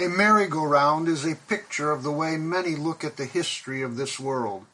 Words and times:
A 0.00 0.08
merry-go-round 0.08 1.08
is 1.08 1.26
a 1.26 1.34
picture 1.34 1.90
of 1.90 2.02
the 2.02 2.10
way 2.10 2.38
many 2.38 2.74
look 2.74 3.04
at 3.04 3.18
the 3.18 3.26
history 3.26 3.82
of 3.82 3.96
this 3.96 4.18
world. 4.18 4.64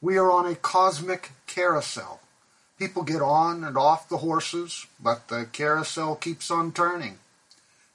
We 0.00 0.16
are 0.16 0.30
on 0.30 0.46
a 0.46 0.54
cosmic 0.54 1.32
carousel. 1.48 2.20
People 2.78 3.02
get 3.02 3.20
on 3.20 3.64
and 3.64 3.76
off 3.76 4.08
the 4.08 4.18
horses, 4.18 4.86
but 5.02 5.26
the 5.26 5.48
carousel 5.50 6.14
keeps 6.14 6.52
on 6.52 6.70
turning. 6.70 7.18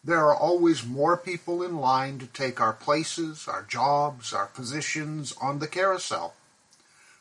There 0.04 0.20
are 0.20 0.36
always 0.36 0.86
more 0.86 1.16
people 1.16 1.64
in 1.64 1.78
line 1.78 2.20
to 2.20 2.28
take 2.28 2.60
our 2.60 2.74
places, 2.74 3.48
our 3.48 3.64
jobs, 3.64 4.34
our 4.34 4.48
positions 4.48 5.34
on 5.42 5.60
the 5.60 5.68
carousel. 5.68 6.34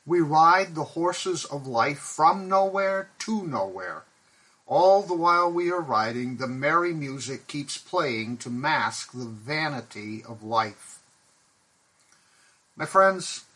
We 0.05 0.19
ride 0.19 0.75
the 0.75 0.99
horses 0.99 1.45
of 1.45 1.65
life 1.69 2.01
from 2.01 2.49
nowhere 2.49 3.11
to 3.21 3.47
nowhere. 3.47 4.03
All 4.69 5.01
the 5.03 5.15
while 5.15 5.51
we 5.51 5.73
are 5.73 5.81
riding, 5.81 6.37
the 6.37 6.47
merry 6.47 6.93
music 6.93 7.47
keeps 7.47 7.79
playing 7.79 8.37
to 8.39 8.51
mask 8.51 9.13
the 9.13 9.25
vanity 9.25 10.23
of 10.23 10.43
life. 10.43 10.99
My 12.77 12.85
friends, 12.85 13.47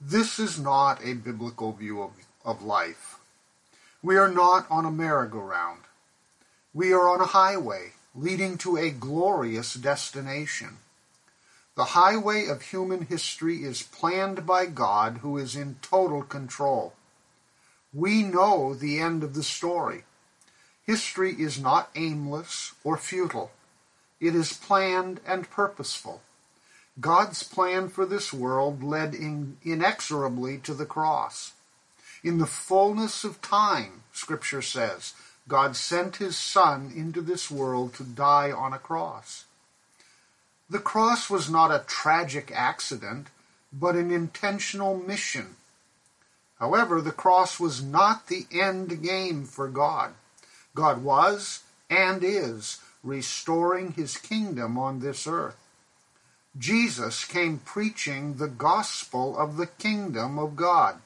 this 0.00 0.38
is 0.38 0.58
not 0.58 1.04
a 1.04 1.12
biblical 1.12 1.72
view 1.72 2.00
of, 2.00 2.12
of 2.46 2.62
life. 2.62 3.18
We 4.02 4.16
are 4.16 4.32
not 4.32 4.66
on 4.70 4.86
a 4.86 4.90
merry-go-round. 4.90 5.82
We 6.72 6.94
are 6.94 7.06
on 7.10 7.20
a 7.20 7.26
highway 7.26 7.92
leading 8.14 8.56
to 8.58 8.78
a 8.78 8.90
glorious 8.90 9.74
destination. 9.74 10.78
The 11.76 11.92
highway 11.92 12.46
of 12.46 12.62
human 12.62 13.02
history 13.02 13.64
is 13.64 13.82
planned 13.82 14.46
by 14.46 14.64
God 14.64 15.18
who 15.18 15.36
is 15.36 15.54
in 15.54 15.76
total 15.82 16.22
control. 16.22 16.94
We 17.92 18.22
know 18.22 18.72
the 18.72 18.98
end 18.98 19.22
of 19.22 19.34
the 19.34 19.42
story. 19.42 20.04
History 20.88 21.34
is 21.38 21.60
not 21.60 21.90
aimless 21.96 22.72
or 22.82 22.96
futile. 22.96 23.50
It 24.20 24.34
is 24.34 24.54
planned 24.54 25.20
and 25.26 25.50
purposeful. 25.50 26.22
God's 26.98 27.42
plan 27.42 27.90
for 27.90 28.06
this 28.06 28.32
world 28.32 28.82
led 28.82 29.14
in, 29.14 29.58
inexorably 29.62 30.56
to 30.64 30.72
the 30.72 30.86
cross. 30.86 31.52
In 32.24 32.38
the 32.38 32.46
fullness 32.46 33.22
of 33.22 33.42
time, 33.42 34.04
Scripture 34.14 34.62
says, 34.62 35.12
God 35.46 35.76
sent 35.76 36.16
his 36.16 36.38
Son 36.38 36.90
into 36.96 37.20
this 37.20 37.50
world 37.50 37.92
to 37.96 38.02
die 38.02 38.50
on 38.50 38.72
a 38.72 38.78
cross. 38.78 39.44
The 40.70 40.78
cross 40.78 41.28
was 41.28 41.50
not 41.50 41.70
a 41.70 41.84
tragic 41.86 42.50
accident, 42.54 43.26
but 43.70 43.94
an 43.94 44.10
intentional 44.10 44.96
mission. 44.96 45.56
However, 46.58 47.02
the 47.02 47.12
cross 47.12 47.60
was 47.60 47.82
not 47.82 48.28
the 48.28 48.46
end 48.50 49.02
game 49.02 49.44
for 49.44 49.68
God. 49.68 50.14
God 50.78 51.02
was 51.02 51.64
and 51.90 52.22
is 52.22 52.78
restoring 53.02 53.94
his 53.94 54.16
kingdom 54.16 54.78
on 54.78 55.00
this 55.00 55.26
earth. 55.26 55.56
Jesus 56.56 57.24
came 57.24 57.58
preaching 57.58 58.36
the 58.36 58.46
gospel 58.46 59.36
of 59.36 59.56
the 59.56 59.66
kingdom 59.66 60.38
of 60.38 60.54
God. 60.54 61.00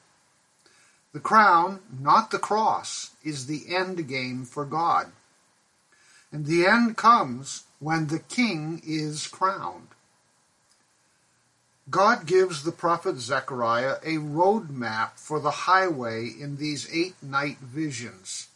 The 1.15 1.21
crown, 1.21 1.81
not 1.99 2.31
the 2.31 2.39
cross, 2.39 3.13
is 3.25 3.47
the 3.47 3.75
end 3.75 4.07
game 4.09 4.45
for 4.45 4.67
God. 4.67 5.11
And 6.31 6.45
the 6.45 6.67
end 6.67 6.99
comes 6.99 7.65
when 7.81 8.09
the 8.09 8.19
king 8.19 8.83
is 8.87 9.27
crowned. 9.27 9.89
God 11.89 12.27
gives 12.27 12.63
the 12.63 12.73
prophet 12.73 13.17
Zechariah 13.17 13.97
a 14.05 14.19
road 14.19 14.69
map 14.69 15.19
for 15.19 15.41
the 15.41 15.51
highway 15.51 16.29
in 16.29 16.59
these 16.59 16.87
eight 16.93 17.15
night 17.23 17.57
visions. 17.59 18.49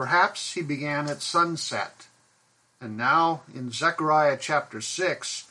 Perhaps 0.00 0.54
he 0.54 0.62
began 0.62 1.10
at 1.10 1.20
sunset. 1.20 2.06
And 2.80 2.96
now, 2.96 3.42
in 3.54 3.70
Zechariah 3.70 4.38
chapter 4.40 4.80
6, 4.80 5.44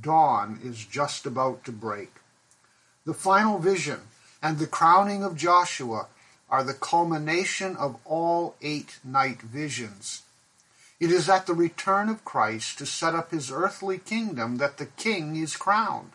dawn 0.00 0.58
is 0.64 0.84
just 0.84 1.26
about 1.26 1.62
to 1.62 1.70
break. 1.70 2.10
The 3.04 3.14
final 3.14 3.60
vision 3.60 4.00
and 4.42 4.58
the 4.58 4.66
crowning 4.66 5.22
of 5.22 5.36
Joshua 5.36 6.08
are 6.50 6.64
the 6.64 6.74
culmination 6.74 7.76
of 7.76 7.96
all 8.04 8.56
eight 8.60 8.98
night 9.04 9.40
visions. 9.40 10.22
It 10.98 11.12
is 11.12 11.28
at 11.28 11.46
the 11.46 11.54
return 11.54 12.08
of 12.08 12.24
Christ 12.24 12.78
to 12.78 12.86
set 12.86 13.14
up 13.14 13.30
his 13.30 13.52
earthly 13.52 13.98
kingdom 13.98 14.56
that 14.56 14.78
the 14.78 14.86
king 14.86 15.36
is 15.36 15.54
crowned. 15.54 16.10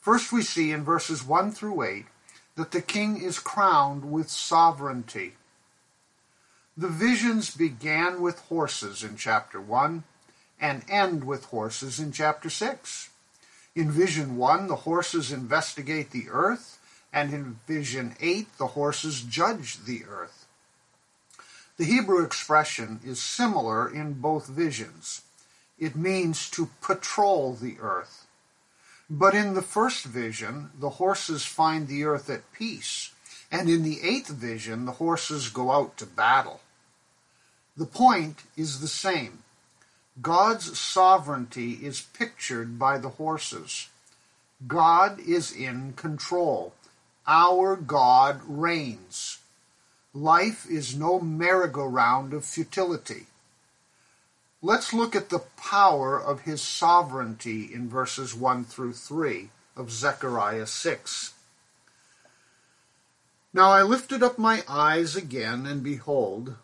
First, 0.00 0.30
we 0.30 0.42
see 0.42 0.70
in 0.70 0.84
verses 0.84 1.24
1 1.24 1.50
through 1.50 1.82
8 1.82 2.06
that 2.54 2.70
the 2.70 2.82
king 2.82 3.20
is 3.20 3.40
crowned 3.40 4.12
with 4.12 4.30
sovereignty. 4.30 5.32
The 6.78 6.88
visions 6.88 7.56
began 7.56 8.20
with 8.20 8.38
horses 8.38 9.02
in 9.02 9.16
chapter 9.16 9.58
1 9.58 10.04
and 10.60 10.84
end 10.90 11.24
with 11.24 11.46
horses 11.46 11.98
in 11.98 12.12
chapter 12.12 12.50
6. 12.50 13.08
In 13.74 13.90
vision 13.90 14.36
1, 14.36 14.66
the 14.66 14.76
horses 14.76 15.32
investigate 15.32 16.10
the 16.10 16.26
earth, 16.28 16.78
and 17.14 17.32
in 17.32 17.60
vision 17.66 18.14
8, 18.20 18.58
the 18.58 18.66
horses 18.66 19.22
judge 19.22 19.86
the 19.86 20.04
earth. 20.04 20.44
The 21.78 21.86
Hebrew 21.86 22.22
expression 22.22 23.00
is 23.02 23.22
similar 23.22 23.88
in 23.88 24.20
both 24.20 24.46
visions. 24.46 25.22
It 25.78 25.96
means 25.96 26.50
to 26.50 26.68
patrol 26.82 27.54
the 27.54 27.78
earth. 27.80 28.26
But 29.08 29.34
in 29.34 29.54
the 29.54 29.62
first 29.62 30.04
vision, 30.04 30.72
the 30.78 30.90
horses 30.90 31.46
find 31.46 31.88
the 31.88 32.04
earth 32.04 32.28
at 32.28 32.52
peace, 32.52 33.12
and 33.50 33.70
in 33.70 33.82
the 33.82 34.02
eighth 34.02 34.28
vision, 34.28 34.84
the 34.84 34.92
horses 34.92 35.48
go 35.48 35.70
out 35.70 35.96
to 35.96 36.04
battle. 36.04 36.60
The 37.76 37.86
point 37.86 38.44
is 38.56 38.80
the 38.80 38.88
same. 38.88 39.42
God's 40.22 40.78
sovereignty 40.78 41.72
is 41.82 42.00
pictured 42.00 42.78
by 42.78 42.96
the 42.96 43.10
horses. 43.10 43.88
God 44.66 45.20
is 45.20 45.52
in 45.52 45.92
control. 45.92 46.72
Our 47.26 47.76
God 47.76 48.40
reigns. 48.46 49.38
Life 50.14 50.66
is 50.70 50.96
no 50.96 51.20
merry-go-round 51.20 52.32
of 52.32 52.46
futility. 52.46 53.26
Let's 54.62 54.94
look 54.94 55.14
at 55.14 55.28
the 55.28 55.44
power 55.58 56.18
of 56.18 56.40
his 56.40 56.62
sovereignty 56.62 57.68
in 57.72 57.90
verses 57.90 58.34
1 58.34 58.64
through 58.64 58.94
3 58.94 59.50
of 59.76 59.90
Zechariah 59.90 60.66
6. 60.66 61.34
Now 63.52 63.70
I 63.70 63.82
lifted 63.82 64.22
up 64.22 64.38
my 64.38 64.62
eyes 64.66 65.14
again, 65.14 65.66
and 65.66 65.82
behold, 65.82 66.56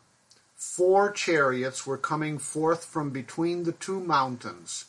four 0.64 1.10
chariots 1.10 1.84
were 1.86 1.98
coming 1.98 2.38
forth 2.38 2.84
from 2.84 3.10
between 3.10 3.64
the 3.64 3.72
two 3.72 3.98
mountains, 4.00 4.86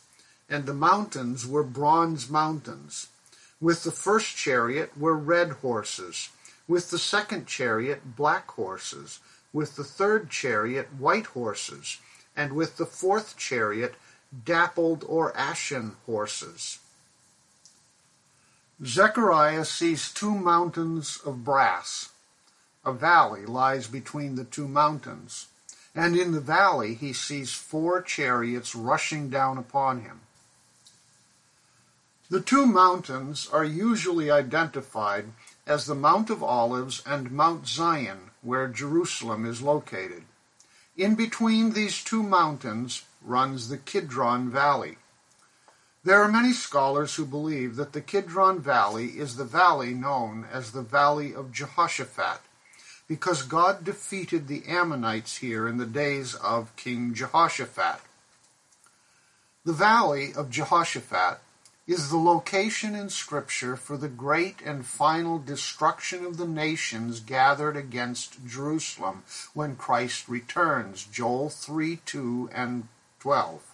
and 0.48 0.66
the 0.66 0.74
mountains 0.74 1.48
were 1.48 1.64
bronze 1.64 2.30
mountains. 2.30 3.08
With 3.60 3.84
the 3.84 3.92
first 3.92 4.38
chariot 4.38 4.96
were 4.96 5.18
red 5.18 5.50
horses, 5.64 6.30
with 6.68 6.92
the 6.92 7.00
second 7.00 7.48
chariot 7.48 8.16
black 8.16 8.52
horses, 8.52 9.20
with 9.52 9.76
the 9.76 9.84
third 9.84 10.30
chariot 10.30 10.88
white 10.98 11.26
horses, 11.26 11.98
and 12.36 12.54
with 12.54 12.78
the 12.78 12.86
fourth 12.86 13.36
chariot 13.36 13.96
dappled 14.46 15.04
or 15.10 15.36
ashen 15.36 15.96
horses. 16.06 16.80
Zechariah 18.86 19.66
sees 19.66 20.14
two 20.14 20.36
mountains 20.36 21.20
of 21.26 21.44
brass. 21.44 22.10
A 22.86 22.94
valley 22.94 23.46
lies 23.46 23.88
between 23.88 24.36
the 24.36 24.46
two 24.46 24.68
mountains 24.68 25.48
and 25.96 26.16
in 26.16 26.32
the 26.32 26.40
valley 26.42 26.96
he 26.96 27.14
sees 27.14 27.54
four 27.54 28.02
chariots 28.02 28.76
rushing 28.76 29.30
down 29.30 29.58
upon 29.58 30.02
him. 30.02 30.22
The 32.30 32.42
two 32.42 32.66
mountains 32.66 33.48
are 33.52 33.66
usually 33.66 34.32
identified 34.32 35.26
as 35.68 35.86
the 35.86 35.96
Mount 35.96 36.30
of 36.30 36.42
Olives 36.42 37.04
and 37.06 37.32
Mount 37.32 37.68
Zion, 37.68 38.32
where 38.42 38.68
Jerusalem 38.68 39.46
is 39.46 39.62
located. 39.62 40.24
In 40.98 41.16
between 41.16 41.74
these 41.74 42.04
two 42.04 42.24
mountains 42.24 43.04
runs 43.22 43.70
the 43.70 43.78
Kidron 43.78 44.50
Valley. 44.50 44.98
There 46.04 46.22
are 46.22 46.32
many 46.32 46.54
scholars 46.54 47.16
who 47.16 47.26
believe 47.26 47.78
that 47.78 47.94
the 47.94 48.02
Kidron 48.02 48.60
Valley 48.60 49.18
is 49.18 49.36
the 49.36 49.46
valley 49.46 49.94
known 49.94 50.46
as 50.52 50.72
the 50.72 50.82
Valley 50.82 51.34
of 51.34 51.54
Jehoshaphat, 51.54 52.42
because 53.08 53.44
God 53.44 53.84
defeated 53.84 54.48
the 54.48 54.64
Ammonites 54.68 55.38
here 55.38 55.68
in 55.68 55.78
the 55.78 55.86
days 55.86 56.36
of 56.36 56.76
King 56.76 57.14
Jehoshaphat. 57.14 58.02
The 59.66 59.74
Valley 59.74 60.34
of 60.34 60.50
Jehoshaphat 60.50 61.40
is 61.86 62.10
the 62.10 62.18
location 62.18 62.96
in 62.96 63.10
Scripture 63.10 63.76
for 63.76 63.98
the 63.98 64.08
great 64.08 64.62
and 64.62 64.86
final 64.86 65.38
destruction 65.38 66.26
of 66.26 66.38
the 66.38 66.48
nations 66.48 67.20
gathered 67.20 67.76
against 67.76 68.46
Jerusalem 68.46 69.24
when 69.54 69.76
Christ 69.76 70.30
returns, 70.30 71.04
Joel 71.04 71.50
3 71.50 71.98
2 72.06 72.50
and 72.54 72.88
12. 73.20 73.74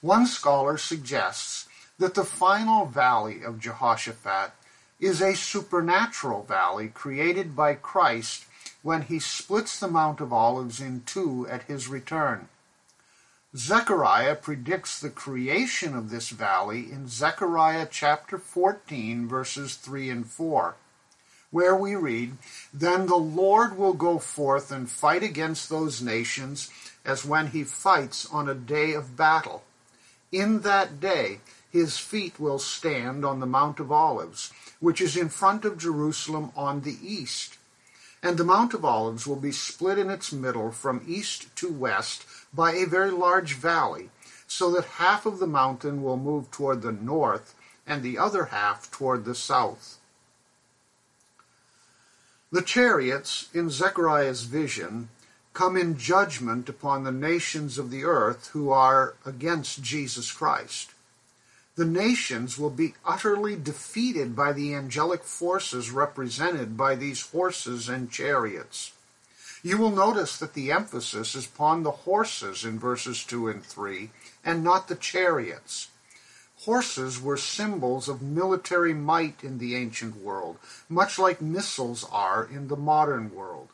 One 0.00 0.26
scholar 0.26 0.78
suggests 0.78 1.68
that 1.98 2.14
the 2.14 2.24
final 2.24 2.86
valley 2.86 3.42
of 3.42 3.60
Jehoshaphat 3.60 4.52
is 5.00 5.20
a 5.20 5.34
supernatural 5.34 6.42
valley 6.42 6.88
created 6.88 7.56
by 7.56 7.74
Christ 7.74 8.44
when 8.82 9.02
he 9.02 9.18
splits 9.18 9.78
the 9.78 9.88
Mount 9.88 10.20
of 10.20 10.32
Olives 10.32 10.80
in 10.80 11.02
two 11.06 11.46
at 11.48 11.64
his 11.64 11.88
return. 11.88 12.48
Zechariah 13.56 14.34
predicts 14.34 14.98
the 14.98 15.10
creation 15.10 15.94
of 15.94 16.10
this 16.10 16.30
valley 16.30 16.90
in 16.90 17.06
Zechariah 17.08 17.86
chapter 17.90 18.36
14, 18.36 19.28
verses 19.28 19.76
3 19.76 20.10
and 20.10 20.26
4, 20.26 20.74
where 21.52 21.76
we 21.76 21.94
read, 21.94 22.36
Then 22.72 23.06
the 23.06 23.14
Lord 23.14 23.78
will 23.78 23.92
go 23.92 24.18
forth 24.18 24.72
and 24.72 24.90
fight 24.90 25.22
against 25.22 25.68
those 25.68 26.02
nations 26.02 26.68
as 27.04 27.24
when 27.24 27.48
he 27.48 27.62
fights 27.62 28.26
on 28.26 28.48
a 28.48 28.54
day 28.54 28.92
of 28.92 29.16
battle. 29.16 29.62
In 30.32 30.60
that 30.62 30.98
day 30.98 31.38
his 31.70 31.96
feet 31.96 32.40
will 32.40 32.58
stand 32.58 33.24
on 33.24 33.38
the 33.38 33.46
Mount 33.46 33.78
of 33.78 33.92
Olives, 33.92 34.52
which 34.84 35.00
is 35.00 35.16
in 35.16 35.30
front 35.30 35.64
of 35.64 35.78
Jerusalem 35.78 36.52
on 36.54 36.82
the 36.82 36.98
east. 37.02 37.56
And 38.22 38.36
the 38.36 38.44
Mount 38.44 38.74
of 38.74 38.84
Olives 38.84 39.26
will 39.26 39.40
be 39.40 39.50
split 39.50 39.98
in 39.98 40.10
its 40.10 40.30
middle 40.30 40.72
from 40.72 41.02
east 41.08 41.56
to 41.56 41.72
west 41.72 42.26
by 42.52 42.72
a 42.72 42.84
very 42.84 43.10
large 43.10 43.54
valley, 43.54 44.10
so 44.46 44.70
that 44.72 45.00
half 45.00 45.24
of 45.24 45.38
the 45.38 45.46
mountain 45.46 46.02
will 46.02 46.18
move 46.18 46.50
toward 46.50 46.82
the 46.82 46.92
north 46.92 47.54
and 47.86 48.02
the 48.02 48.18
other 48.18 48.46
half 48.56 48.90
toward 48.90 49.24
the 49.24 49.34
south. 49.34 49.96
The 52.52 52.60
chariots 52.60 53.48
in 53.54 53.70
Zechariah's 53.70 54.42
vision 54.42 55.08
come 55.54 55.78
in 55.78 55.96
judgment 55.96 56.68
upon 56.68 57.04
the 57.04 57.12
nations 57.30 57.78
of 57.78 57.90
the 57.90 58.04
earth 58.04 58.48
who 58.48 58.68
are 58.68 59.14
against 59.24 59.82
Jesus 59.82 60.30
Christ. 60.30 60.93
The 61.76 61.84
nations 61.84 62.56
will 62.56 62.70
be 62.70 62.94
utterly 63.04 63.56
defeated 63.56 64.36
by 64.36 64.52
the 64.52 64.74
angelic 64.74 65.24
forces 65.24 65.90
represented 65.90 66.76
by 66.76 66.94
these 66.94 67.22
horses 67.22 67.88
and 67.88 68.10
chariots. 68.10 68.92
You 69.64 69.78
will 69.78 69.90
notice 69.90 70.36
that 70.38 70.54
the 70.54 70.70
emphasis 70.70 71.34
is 71.34 71.46
upon 71.46 71.82
the 71.82 71.90
horses 71.90 72.64
in 72.64 72.78
verses 72.78 73.24
2 73.24 73.48
and 73.48 73.64
3 73.64 74.10
and 74.44 74.62
not 74.62 74.86
the 74.86 74.94
chariots. 74.94 75.88
Horses 76.60 77.20
were 77.20 77.36
symbols 77.36 78.08
of 78.08 78.22
military 78.22 78.94
might 78.94 79.42
in 79.42 79.58
the 79.58 79.74
ancient 79.74 80.16
world, 80.18 80.58
much 80.88 81.18
like 81.18 81.40
missiles 81.40 82.06
are 82.12 82.44
in 82.44 82.68
the 82.68 82.76
modern 82.76 83.34
world. 83.34 83.68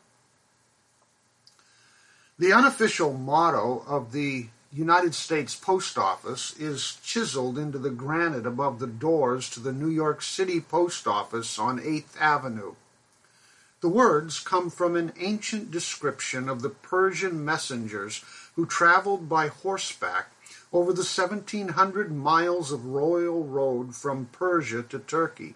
The 2.39 2.53
unofficial 2.53 3.13
motto 3.13 3.83
of 3.85 4.11
the 4.11 4.47
United 4.73 5.13
States 5.13 5.53
Post 5.53 5.97
Office 5.97 6.57
is 6.57 6.97
chiseled 7.03 7.57
into 7.57 7.77
the 7.77 7.89
granite 7.89 8.45
above 8.45 8.79
the 8.79 8.87
doors 8.87 9.49
to 9.49 9.59
the 9.59 9.73
New 9.73 9.89
York 9.89 10.21
City 10.21 10.61
Post 10.61 11.07
Office 11.07 11.59
on 11.59 11.77
8th 11.77 12.15
Avenue. 12.17 12.75
The 13.81 13.89
words 13.89 14.39
come 14.39 14.69
from 14.69 14.95
an 14.95 15.11
ancient 15.19 15.71
description 15.71 16.47
of 16.47 16.61
the 16.61 16.69
Persian 16.69 17.43
messengers 17.43 18.23
who 18.55 18.65
traveled 18.65 19.27
by 19.27 19.47
horseback 19.47 20.29
over 20.71 20.93
the 20.93 20.99
1700 20.99 22.09
miles 22.09 22.71
of 22.71 22.85
royal 22.85 23.43
road 23.43 23.93
from 23.93 24.29
Persia 24.31 24.83
to 24.83 24.99
Turkey. 24.99 25.55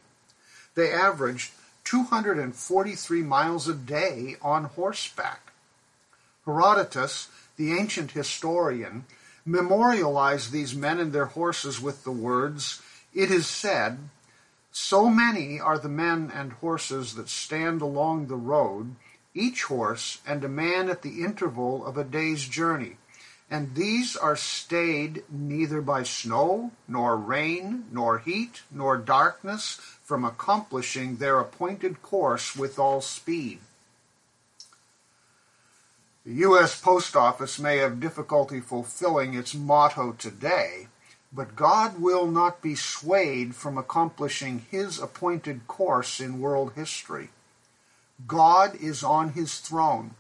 They 0.74 0.92
averaged 0.92 1.54
243 1.86 3.22
miles 3.22 3.70
a 3.70 3.74
day 3.74 4.36
on 4.42 4.66
horseback. 4.66 5.54
Herodotus, 6.46 7.30
the 7.58 7.74
ancient 7.74 8.12
historian, 8.12 9.06
memorialized 9.46 10.52
these 10.52 10.76
men 10.76 11.00
and 11.00 11.14
their 11.14 11.26
horses 11.26 11.82
with 11.82 12.04
the 12.04 12.12
words, 12.12 12.82
It 13.14 13.32
is 13.32 13.48
said, 13.48 14.10
so 14.72 15.10
many 15.10 15.60
are 15.60 15.80
the 15.80 15.88
men 15.88 16.32
and 16.36 16.52
horses 16.54 17.16
that 17.16 17.30
stand 17.30 17.82
along 17.82 18.28
the 18.28 18.36
road, 18.36 18.96
each 19.34 19.64
horse 19.64 20.20
and 20.28 20.44
a 20.44 20.50
man 20.50 20.90
at 20.90 21.02
the 21.02 21.24
interval 21.24 21.86
of 21.86 21.98
a 21.98 22.04
day's 22.04 22.46
journey. 22.46 22.98
And 23.50 23.76
these 23.76 24.18
are 24.18 24.36
stayed 24.36 25.24
neither 25.30 25.82
by 25.82 26.04
snow, 26.04 26.72
nor 26.88 27.16
rain, 27.16 27.86
nor 27.92 28.20
heat, 28.20 28.64
nor 28.70 28.98
darkness 28.98 29.80
from 30.04 30.26
accomplishing 30.26 31.18
their 31.18 31.40
appointed 31.40 32.02
course 32.02 32.56
with 32.56 32.78
all 32.78 33.02
speed. 33.02 33.60
The 36.26 36.34
U.S. 36.34 36.82
Post 36.82 37.16
Office 37.16 37.60
may 37.60 37.78
have 37.78 38.00
difficulty 38.00 38.60
fulfilling 38.60 39.36
its 39.36 39.54
motto 39.54 40.14
today, 40.14 40.88
but 41.32 41.56
God 41.56 42.02
will 42.02 42.26
not 42.26 42.64
be 42.64 42.74
swayed 42.74 43.54
from 43.54 43.78
accomplishing 43.78 44.66
his 44.72 44.98
appointed 44.98 45.68
course 45.68 46.20
in 46.20 46.42
world 46.42 46.74
history. 46.76 47.30
God 48.26 48.76
is 48.76 49.04
on 49.04 49.34
his 49.34 49.60
throne, 49.60 50.16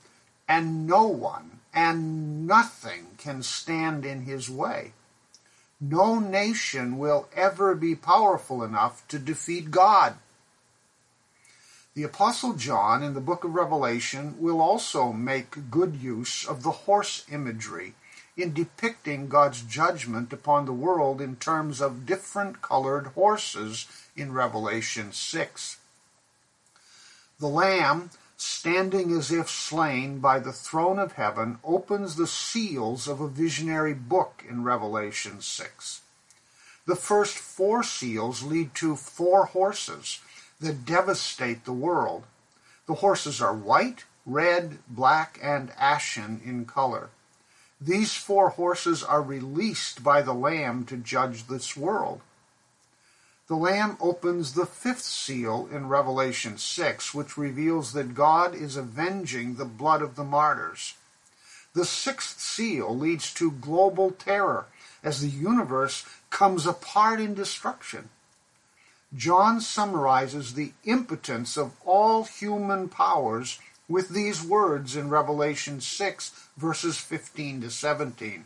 and 0.47 0.85
no 0.85 1.07
one 1.07 1.59
and 1.73 2.45
nothing 2.45 3.07
can 3.17 3.41
stand 3.41 4.05
in 4.05 4.21
his 4.21 4.47
way. 4.47 4.93
No 5.81 6.19
nation 6.19 6.99
will 6.99 7.27
ever 7.35 7.73
be 7.73 7.95
powerful 7.95 8.63
enough 8.63 9.05
to 9.07 9.17
defeat 9.17 9.71
God. 9.71 10.17
The 11.95 12.03
Apostle 12.03 12.55
John 12.55 13.01
in 13.03 13.13
the 13.13 13.21
book 13.21 13.45
of 13.45 13.55
Revelation 13.55 14.35
will 14.37 14.59
also 14.59 15.13
make 15.13 15.71
good 15.71 15.95
use 15.95 16.45
of 16.45 16.61
the 16.61 16.83
horse 16.83 17.23
imagery 17.31 17.95
in 18.35 18.51
depicting 18.53 19.29
God's 19.29 19.61
judgment 19.61 20.33
upon 20.33 20.65
the 20.65 20.73
world 20.73 21.21
in 21.21 21.37
terms 21.37 21.79
of 21.79 22.05
different 22.05 22.61
colored 22.61 23.07
horses 23.15 23.87
in 24.13 24.33
Revelation 24.33 25.13
6. 25.13 25.77
The 27.39 27.47
Lamb, 27.47 28.09
standing 28.35 29.13
as 29.13 29.31
if 29.31 29.49
slain 29.49 30.19
by 30.19 30.39
the 30.39 30.51
throne 30.51 30.99
of 30.99 31.13
heaven, 31.13 31.59
opens 31.63 32.17
the 32.17 32.27
seals 32.27 33.07
of 33.07 33.21
a 33.21 33.29
visionary 33.29 33.93
book 33.93 34.43
in 34.45 34.65
Revelation 34.65 35.39
6. 35.39 36.01
The 36.85 36.97
first 36.97 37.37
four 37.37 37.83
seals 37.83 38.43
lead 38.43 38.75
to 38.75 38.97
four 38.97 39.45
horses 39.45 40.19
that 40.59 40.85
devastate 40.85 41.65
the 41.65 41.73
world. 41.73 42.23
The 42.87 42.95
horses 42.95 43.41
are 43.41 43.53
white, 43.53 44.05
red, 44.25 44.79
black, 44.87 45.39
and 45.41 45.71
ashen 45.77 46.41
in 46.43 46.65
color. 46.65 47.09
These 47.79 48.13
four 48.13 48.49
horses 48.49 49.03
are 49.03 49.21
released 49.21 50.03
by 50.03 50.21
the 50.21 50.33
Lamb 50.33 50.85
to 50.85 50.97
judge 50.97 51.47
this 51.47 51.75
world. 51.75 52.21
The 53.47 53.55
Lamb 53.55 53.97
opens 53.99 54.53
the 54.53 54.65
fifth 54.65 55.03
seal 55.03 55.69
in 55.71 55.87
Revelation 55.87 56.57
6, 56.57 57.13
which 57.13 57.37
reveals 57.37 57.93
that 57.93 58.15
God 58.15 58.55
is 58.55 58.75
avenging 58.75 59.55
the 59.55 59.65
blood 59.65 60.01
of 60.01 60.15
the 60.15 60.23
martyrs. 60.23 60.95
The 61.73 61.85
sixth 61.85 62.39
seal 62.39 62.97
leads 62.97 63.33
to 63.35 63.51
global 63.51 64.11
terror 64.11 64.65
as 65.03 65.21
the 65.21 65.27
universe 65.27 66.05
comes 66.31 66.65
apart 66.65 67.19
in 67.19 67.35
destruction. 67.35 68.09
John 69.13 69.61
summarizes 69.61 70.53
the 70.53 70.73
impotence 70.83 71.57
of 71.57 71.73
all 71.85 72.23
human 72.23 72.89
powers 72.89 73.59
with 73.87 74.09
these 74.09 74.43
words 74.43 74.95
in 74.95 75.09
Revelation 75.09 75.79
6, 75.79 76.31
verses 76.57 76.97
15 76.97 77.61
to 77.61 77.69
17. 77.69 78.45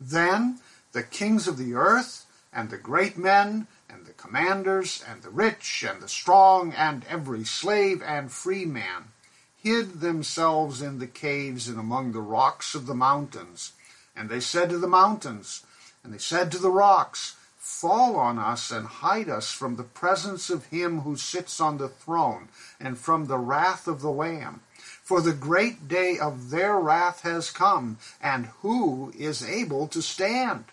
Then 0.00 0.58
the 0.92 1.02
kings 1.02 1.46
of 1.46 1.56
the 1.56 1.74
earth, 1.74 2.24
and 2.52 2.70
the 2.70 2.78
great 2.78 3.16
men, 3.16 3.66
and 3.88 4.06
the 4.06 4.12
commanders, 4.12 5.04
and 5.06 5.22
the 5.22 5.30
rich, 5.30 5.84
and 5.88 6.00
the 6.00 6.08
strong, 6.08 6.72
and 6.72 7.04
every 7.08 7.44
slave 7.44 8.02
and 8.02 8.32
free 8.32 8.64
man, 8.64 9.12
hid 9.62 10.00
themselves 10.00 10.82
in 10.82 10.98
the 10.98 11.06
caves 11.06 11.68
and 11.68 11.78
among 11.78 12.12
the 12.12 12.20
rocks 12.20 12.74
of 12.74 12.86
the 12.86 12.94
mountains. 12.94 13.72
And 14.16 14.28
they 14.28 14.40
said 14.40 14.70
to 14.70 14.78
the 14.78 14.88
mountains, 14.88 15.64
and 16.02 16.12
they 16.12 16.18
said 16.18 16.50
to 16.52 16.58
the 16.58 16.70
rocks, 16.70 17.36
Fall 17.68 18.16
on 18.16 18.40
us 18.40 18.72
and 18.72 18.86
hide 18.86 19.28
us 19.28 19.52
from 19.52 19.76
the 19.76 19.84
presence 19.84 20.50
of 20.50 20.66
him 20.66 21.02
who 21.02 21.16
sits 21.16 21.60
on 21.60 21.78
the 21.78 21.88
throne 21.88 22.48
and 22.80 22.98
from 22.98 23.26
the 23.26 23.38
wrath 23.38 23.86
of 23.86 24.00
the 24.00 24.10
Lamb. 24.10 24.62
For 25.04 25.20
the 25.20 25.34
great 25.34 25.86
day 25.86 26.18
of 26.18 26.50
their 26.50 26.76
wrath 26.76 27.20
has 27.22 27.50
come, 27.50 27.98
and 28.20 28.46
who 28.62 29.12
is 29.16 29.44
able 29.44 29.86
to 29.88 30.02
stand? 30.02 30.64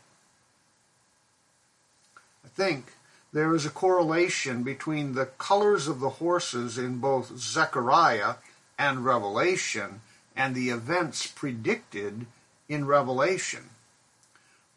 I 2.43 2.47
think 2.47 2.93
there 3.31 3.53
is 3.53 3.67
a 3.67 3.69
correlation 3.69 4.63
between 4.63 5.13
the 5.13 5.27
colors 5.27 5.87
of 5.87 5.99
the 5.99 6.09
horses 6.09 6.79
in 6.79 6.97
both 6.97 7.37
Zechariah 7.37 8.35
and 8.79 9.05
Revelation 9.05 10.01
and 10.35 10.55
the 10.55 10.69
events 10.69 11.27
predicted 11.27 12.25
in 12.67 12.87
Revelation. 12.87 13.69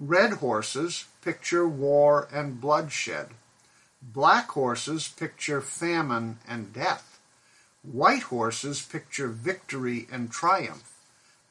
Red 0.00 0.34
horses 0.34 1.06
picture 1.22 1.66
war 1.66 2.28
and 2.32 2.60
bloodshed. 2.60 3.30
Black 4.00 4.48
horses 4.50 5.08
picture 5.08 5.60
famine 5.60 6.38
and 6.46 6.72
death. 6.72 7.18
White 7.82 8.22
horses 8.24 8.80
picture 8.80 9.26
victory 9.26 10.06
and 10.12 10.30
triumph. 10.30 10.94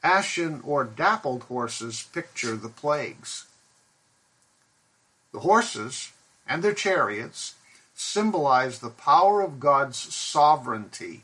Ashen 0.02 0.62
or 0.64 0.86
dappled 0.86 1.44
horses 1.44 2.04
picture 2.14 2.56
the 2.56 2.70
plagues. 2.70 3.48
The 5.34 5.42
horses 5.42 6.14
and 6.48 6.64
their 6.64 6.74
chariots 6.74 7.56
symbolize 7.94 8.80
the 8.80 8.90
power 8.90 9.42
of 9.42 9.60
God's 9.60 9.98
sovereignty. 9.98 11.24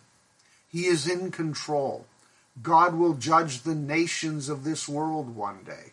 He 0.67 0.87
is 0.87 1.07
in 1.07 1.31
control. 1.31 2.05
God 2.61 2.95
will 2.95 3.13
judge 3.13 3.61
the 3.61 3.75
nations 3.75 4.49
of 4.49 4.65
this 4.65 4.89
world 4.89 5.37
one 5.37 5.63
day. 5.63 5.92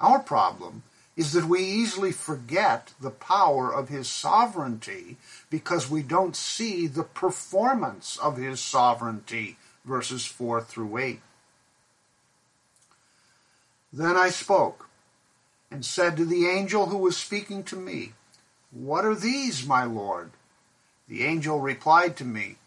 Our 0.00 0.20
problem 0.20 0.84
is 1.16 1.32
that 1.32 1.46
we 1.46 1.60
easily 1.60 2.12
forget 2.12 2.92
the 3.00 3.10
power 3.10 3.74
of 3.74 3.88
his 3.88 4.08
sovereignty 4.08 5.16
because 5.50 5.90
we 5.90 6.02
don't 6.02 6.36
see 6.36 6.86
the 6.86 7.02
performance 7.02 8.16
of 8.18 8.36
his 8.36 8.60
sovereignty, 8.60 9.56
verses 9.84 10.24
4 10.24 10.62
through 10.62 10.96
8. 10.96 11.20
Then 13.92 14.16
I 14.16 14.30
spoke 14.30 14.88
and 15.72 15.84
said 15.84 16.16
to 16.16 16.24
the 16.24 16.46
angel 16.46 16.86
who 16.86 16.98
was 16.98 17.16
speaking 17.16 17.64
to 17.64 17.76
me, 17.76 18.12
What 18.70 19.04
are 19.04 19.16
these, 19.16 19.66
my 19.66 19.82
Lord? 19.82 20.30
The 21.08 21.24
angel 21.24 21.58
replied 21.58 22.16
to 22.18 22.24
me, 22.24 22.58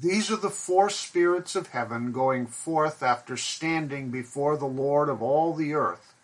These 0.00 0.32
are 0.32 0.36
the 0.36 0.50
four 0.50 0.90
spirits 0.90 1.54
of 1.54 1.68
heaven 1.68 2.10
going 2.10 2.46
forth 2.46 3.04
after 3.04 3.36
standing 3.36 4.10
before 4.10 4.56
the 4.56 4.66
Lord 4.66 5.08
of 5.08 5.22
all 5.22 5.54
the 5.54 5.74
earth 5.74 6.14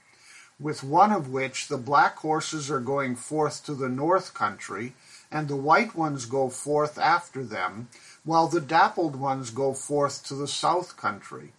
with 0.59 0.83
one 0.83 1.13
of 1.13 1.29
which 1.29 1.69
the 1.69 1.77
black 1.77 2.17
horses 2.17 2.71
are 2.71 2.81
going 2.81 3.15
forth 3.15 3.65
to 3.65 3.75
the 3.75 3.89
north 3.89 4.33
country, 4.33 4.95
and 5.31 5.49
the 5.49 5.57
white 5.57 5.95
ones 5.95 6.25
go 6.25 6.49
forth 6.49 6.99
after 6.99 7.45
them, 7.45 7.89
while 8.25 8.49
the 8.49 8.61
dappled 8.61 9.17
ones 9.17 9.51
go 9.51 9.75
forth 9.75 10.25
to 10.25 10.35
the 10.35 10.49
south 10.49 10.97
country. 10.97 11.53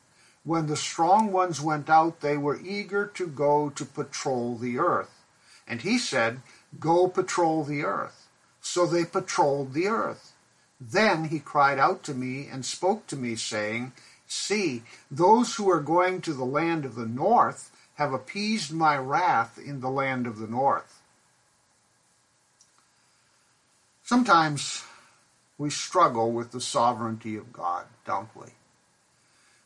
When 0.43 0.67
the 0.67 0.77
strong 0.77 1.31
ones 1.31 1.61
went 1.61 1.89
out, 1.89 2.21
they 2.21 2.37
were 2.37 2.59
eager 2.61 3.05
to 3.05 3.27
go 3.27 3.69
to 3.71 3.85
patrol 3.85 4.57
the 4.57 4.79
earth. 4.79 5.25
And 5.67 5.81
he 5.81 5.97
said, 5.97 6.41
Go 6.79 7.07
patrol 7.07 7.63
the 7.63 7.83
earth. 7.83 8.27
So 8.61 8.85
they 8.85 9.05
patrolled 9.05 9.73
the 9.73 9.87
earth. 9.87 10.33
Then 10.79 11.25
he 11.25 11.39
cried 11.39 11.79
out 11.79 12.03
to 12.03 12.13
me 12.13 12.47
and 12.47 12.65
spoke 12.65 13.07
to 13.07 13.15
me, 13.15 13.35
saying, 13.35 13.91
See, 14.27 14.83
those 15.11 15.55
who 15.55 15.69
are 15.69 15.81
going 15.81 16.21
to 16.21 16.33
the 16.33 16.45
land 16.45 16.85
of 16.85 16.95
the 16.95 17.05
north, 17.05 17.71
have 17.97 18.13
appeased 18.13 18.71
my 18.71 18.95
wrath 18.95 19.57
in 19.57 19.81
the 19.81 19.89
land 19.89 20.27
of 20.27 20.37
the 20.37 20.47
north. 20.47 21.01
Sometimes 24.03 24.83
we 25.57 25.71
struggle 25.71 26.31
with 26.31 26.51
the 26.51 26.61
sovereignty 26.61 27.35
of 27.35 27.51
God, 27.51 27.85
don't 28.05 28.29
we? 28.35 28.47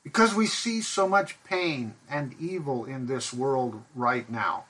Because 0.03 0.33
we 0.33 0.47
see 0.47 0.81
so 0.81 1.07
much 1.07 1.43
pain 1.43 1.93
and 2.09 2.33
evil 2.39 2.85
in 2.85 3.05
this 3.05 3.33
world 3.33 3.83
right 3.93 4.29
now. 4.29 4.63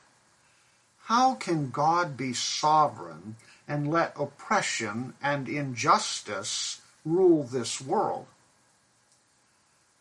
How 1.04 1.36
can 1.36 1.70
God 1.70 2.18
be 2.18 2.34
sovereign 2.34 3.36
and 3.68 3.92
let 3.92 4.14
oppression 4.20 5.14
and 5.22 5.48
injustice 5.48 6.82
rule 7.06 7.44
this 7.44 7.80
world? 7.80 8.26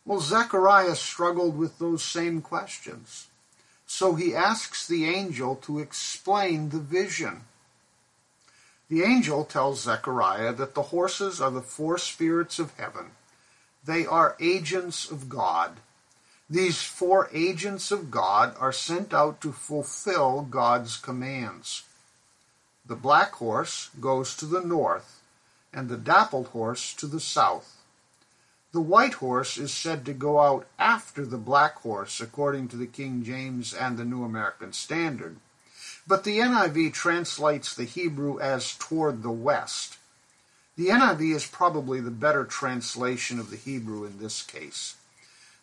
Well, 0.06 0.20
Zechariah 0.20 0.96
struggled 0.96 1.58
with 1.58 1.78
those 1.78 2.02
same 2.02 2.40
questions. 2.40 3.28
So 3.92 4.14
he 4.14 4.36
asks 4.36 4.86
the 4.86 5.06
angel 5.06 5.56
to 5.56 5.80
explain 5.80 6.68
the 6.68 6.78
vision. 6.78 7.42
The 8.88 9.02
angel 9.02 9.44
tells 9.44 9.82
Zechariah 9.82 10.52
that 10.52 10.74
the 10.74 10.94
horses 10.94 11.40
are 11.40 11.50
the 11.50 11.60
four 11.60 11.98
spirits 11.98 12.60
of 12.60 12.72
heaven. 12.78 13.10
They 13.84 14.06
are 14.06 14.36
agents 14.38 15.10
of 15.10 15.28
God. 15.28 15.78
These 16.48 16.80
four 16.80 17.28
agents 17.32 17.90
of 17.90 18.12
God 18.12 18.54
are 18.60 18.72
sent 18.72 19.12
out 19.12 19.40
to 19.40 19.50
fulfill 19.50 20.42
God's 20.42 20.96
commands. 20.96 21.82
The 22.86 22.94
black 22.94 23.32
horse 23.32 23.90
goes 24.00 24.36
to 24.36 24.46
the 24.46 24.62
north, 24.62 25.20
and 25.74 25.88
the 25.88 25.98
dappled 25.98 26.46
horse 26.48 26.94
to 26.94 27.08
the 27.08 27.20
south. 27.20 27.79
The 28.72 28.80
white 28.80 29.14
horse 29.14 29.58
is 29.58 29.72
said 29.72 30.04
to 30.04 30.12
go 30.12 30.40
out 30.40 30.66
after 30.78 31.26
the 31.26 31.38
black 31.38 31.80
horse, 31.80 32.20
according 32.20 32.68
to 32.68 32.76
the 32.76 32.86
King 32.86 33.24
James 33.24 33.74
and 33.74 33.96
the 33.96 34.04
New 34.04 34.22
American 34.22 34.72
Standard. 34.72 35.38
But 36.06 36.22
the 36.22 36.38
NIV 36.38 36.92
translates 36.92 37.74
the 37.74 37.84
Hebrew 37.84 38.38
as 38.38 38.76
toward 38.76 39.22
the 39.22 39.30
west. 39.30 39.98
The 40.76 40.88
NIV 40.88 41.34
is 41.34 41.46
probably 41.46 42.00
the 42.00 42.12
better 42.12 42.44
translation 42.44 43.40
of 43.40 43.50
the 43.50 43.56
Hebrew 43.56 44.04
in 44.04 44.18
this 44.18 44.42
case. 44.42 44.94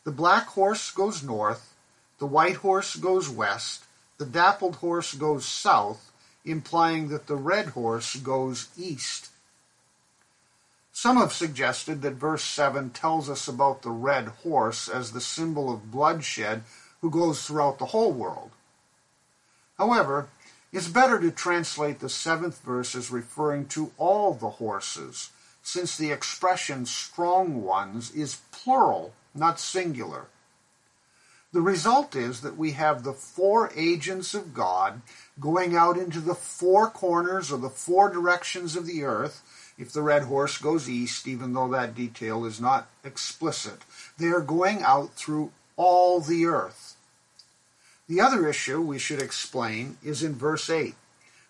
The 0.03 0.11
black 0.11 0.47
horse 0.47 0.91
goes 0.91 1.23
north, 1.23 1.73
the 2.19 2.25
white 2.25 2.57
horse 2.57 2.95
goes 2.97 3.29
west, 3.29 3.85
the 4.17 4.25
dappled 4.25 4.77
horse 4.77 5.13
goes 5.13 5.45
south, 5.45 6.11
implying 6.43 7.07
that 7.09 7.27
the 7.27 7.35
red 7.35 7.67
horse 7.67 8.17
goes 8.17 8.67
east. 8.77 9.29
Some 10.99 11.17
have 11.17 11.31
suggested 11.31 12.01
that 12.01 12.15
verse 12.15 12.43
7 12.43 12.89
tells 12.89 13.29
us 13.29 13.47
about 13.47 13.83
the 13.83 13.91
red 13.91 14.29
horse 14.41 14.89
as 14.89 15.11
the 15.11 15.21
symbol 15.21 15.71
of 15.71 15.91
bloodshed 15.91 16.63
who 17.01 17.11
goes 17.11 17.45
throughout 17.45 17.77
the 17.77 17.93
whole 17.93 18.11
world. 18.11 18.49
However, 19.77 20.29
it's 20.73 20.87
better 20.87 21.19
to 21.19 21.29
translate 21.29 21.99
the 21.99 22.09
seventh 22.09 22.63
verse 22.63 22.95
as 22.95 23.11
referring 23.11 23.67
to 23.67 23.91
all 23.99 24.33
the 24.33 24.49
horses, 24.49 25.29
since 25.61 25.95
the 25.95 26.09
expression 26.09 26.87
strong 26.87 27.61
ones 27.61 28.09
is 28.09 28.41
plural, 28.51 29.13
not 29.35 29.59
singular. 29.59 30.25
The 31.53 31.61
result 31.61 32.15
is 32.15 32.41
that 32.41 32.57
we 32.57 32.71
have 32.71 33.03
the 33.03 33.13
four 33.13 33.71
agents 33.75 34.33
of 34.33 34.55
God 34.55 35.03
going 35.39 35.75
out 35.75 35.95
into 35.95 36.21
the 36.21 36.33
four 36.33 36.89
corners 36.89 37.51
or 37.51 37.59
the 37.59 37.69
four 37.69 38.09
directions 38.09 38.75
of 38.75 38.87
the 38.87 39.03
earth 39.03 39.43
if 39.77 39.93
the 39.93 40.01
red 40.01 40.23
horse 40.23 40.57
goes 40.57 40.89
east, 40.89 41.27
even 41.27 41.53
though 41.53 41.69
that 41.69 41.95
detail 41.95 42.45
is 42.45 42.59
not 42.59 42.89
explicit. 43.03 43.81
They 44.17 44.27
are 44.27 44.41
going 44.41 44.81
out 44.81 45.13
through 45.13 45.51
all 45.75 46.19
the 46.19 46.45
earth. 46.45 46.95
The 48.07 48.21
other 48.21 48.47
issue 48.47 48.81
we 48.81 48.99
should 48.99 49.21
explain 49.21 49.97
is 50.03 50.23
in 50.23 50.35
verse 50.35 50.69
8, 50.69 50.95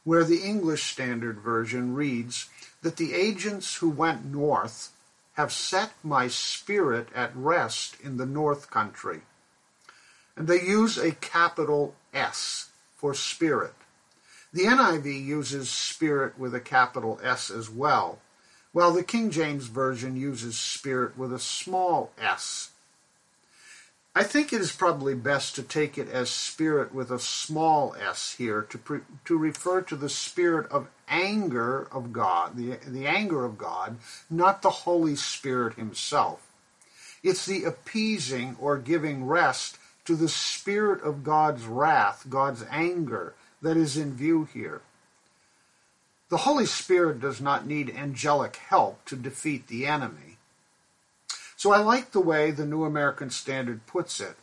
where 0.03 0.23
the 0.23 0.41
English 0.41 0.83
Standard 0.83 1.39
Version 1.39 1.93
reads 1.93 2.49
that 2.81 2.97
the 2.97 3.13
agents 3.13 3.75
who 3.75 3.89
went 3.89 4.25
north 4.25 4.91
have 5.33 5.53
set 5.53 5.91
my 6.03 6.27
spirit 6.27 7.09
at 7.13 7.35
rest 7.35 7.95
in 8.03 8.17
the 8.17 8.25
north 8.25 8.71
country. 8.71 9.21
And 10.35 10.47
they 10.47 10.61
use 10.61 10.97
a 10.97 11.11
capital 11.11 11.95
S 12.13 12.69
for 12.95 13.13
spirit. 13.13 13.73
The 14.53 14.63
NIV 14.63 15.25
uses 15.25 15.69
spirit 15.69 16.39
with 16.39 16.55
a 16.55 16.59
capital 16.59 17.19
S 17.21 17.51
as 17.51 17.69
well, 17.69 18.19
while 18.71 18.91
the 18.91 19.03
King 19.03 19.29
James 19.29 19.67
Version 19.67 20.15
uses 20.15 20.57
spirit 20.57 21.17
with 21.17 21.33
a 21.33 21.39
small 21.39 22.11
s. 22.17 22.71
I 24.15 24.23
think 24.23 24.51
it 24.51 24.61
is 24.61 24.71
probably 24.71 25.13
best 25.13 25.53
to 25.55 25.63
take 25.63 25.95
it 25.97 26.09
as 26.09 26.31
spirit 26.31 26.91
with 26.91 27.11
a 27.11 27.19
small 27.19 27.95
s 27.99 28.33
here 28.37 28.63
to, 28.63 28.77
pre- 28.79 29.01
to 29.25 29.37
refer 29.37 29.81
to 29.81 29.95
the 29.95 30.09
spirit 30.09 30.71
of 30.71 30.87
anger 31.07 31.87
of 31.91 32.11
God, 32.11 32.55
the, 32.55 32.79
the 32.87 33.05
anger 33.05 33.45
of 33.45 33.59
God, 33.59 33.97
not 34.29 34.63
the 34.63 34.71
Holy 34.71 35.15
Spirit 35.15 35.75
himself. 35.75 36.47
It's 37.21 37.45
the 37.45 37.63
appeasing 37.63 38.55
or 38.59 38.77
giving 38.77 39.25
rest 39.25 39.77
to 40.05 40.15
the 40.15 40.29
spirit 40.29 41.03
of 41.03 41.23
God's 41.23 41.65
wrath, 41.65 42.25
God's 42.27 42.63
anger, 42.71 43.35
that 43.61 43.77
is 43.77 43.97
in 43.97 44.13
view 44.13 44.47
here. 44.53 44.81
The 46.29 46.37
Holy 46.37 46.65
Spirit 46.65 47.19
does 47.19 47.39
not 47.39 47.65
need 47.65 47.95
angelic 47.95 48.57
help 48.57 49.05
to 49.05 49.15
defeat 49.15 49.67
the 49.67 49.85
enemy. 49.85 50.37
So 51.55 51.71
I 51.71 51.79
like 51.79 52.11
the 52.11 52.19
way 52.19 52.51
the 52.51 52.65
New 52.65 52.83
American 52.83 53.29
Standard 53.29 53.87
puts 53.87 54.19
it. 54.19 54.35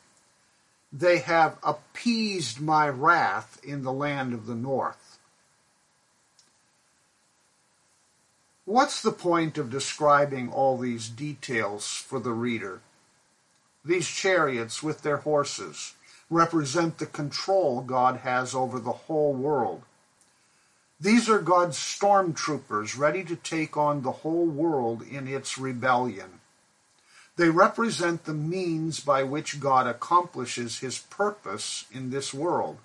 They 0.92 1.18
have 1.18 1.58
appeased 1.62 2.60
my 2.60 2.88
wrath 2.88 3.60
in 3.62 3.82
the 3.82 3.92
land 3.92 4.32
of 4.32 4.46
the 4.46 4.54
north. 4.54 5.18
What's 8.64 9.02
the 9.02 9.12
point 9.12 9.58
of 9.58 9.70
describing 9.70 10.50
all 10.50 10.78
these 10.78 11.08
details 11.08 11.86
for 11.86 12.18
the 12.18 12.32
reader? 12.32 12.80
These 13.84 14.08
chariots 14.08 14.82
with 14.82 15.02
their 15.02 15.18
horses 15.18 15.94
represent 16.30 16.98
the 16.98 17.06
control 17.06 17.82
God 17.82 18.18
has 18.18 18.54
over 18.54 18.78
the 18.78 18.92
whole 18.92 19.32
world. 19.32 19.82
These 21.00 21.28
are 21.28 21.40
God's 21.40 21.76
stormtroopers 21.76 22.96
ready 22.96 23.24
to 23.24 23.36
take 23.36 23.76
on 23.76 24.02
the 24.02 24.12
whole 24.12 24.46
world 24.46 25.02
in 25.02 25.28
its 25.28 25.58
rebellion. 25.58 26.40
They 27.36 27.50
represent 27.50 28.24
the 28.24 28.34
means 28.34 29.00
by 29.00 29.24
which 29.24 29.60
God 29.60 29.86
accomplishes 29.86 30.78
his 30.78 30.98
purpose 30.98 31.84
in 31.92 32.10
this 32.10 32.32
world. 32.32 32.78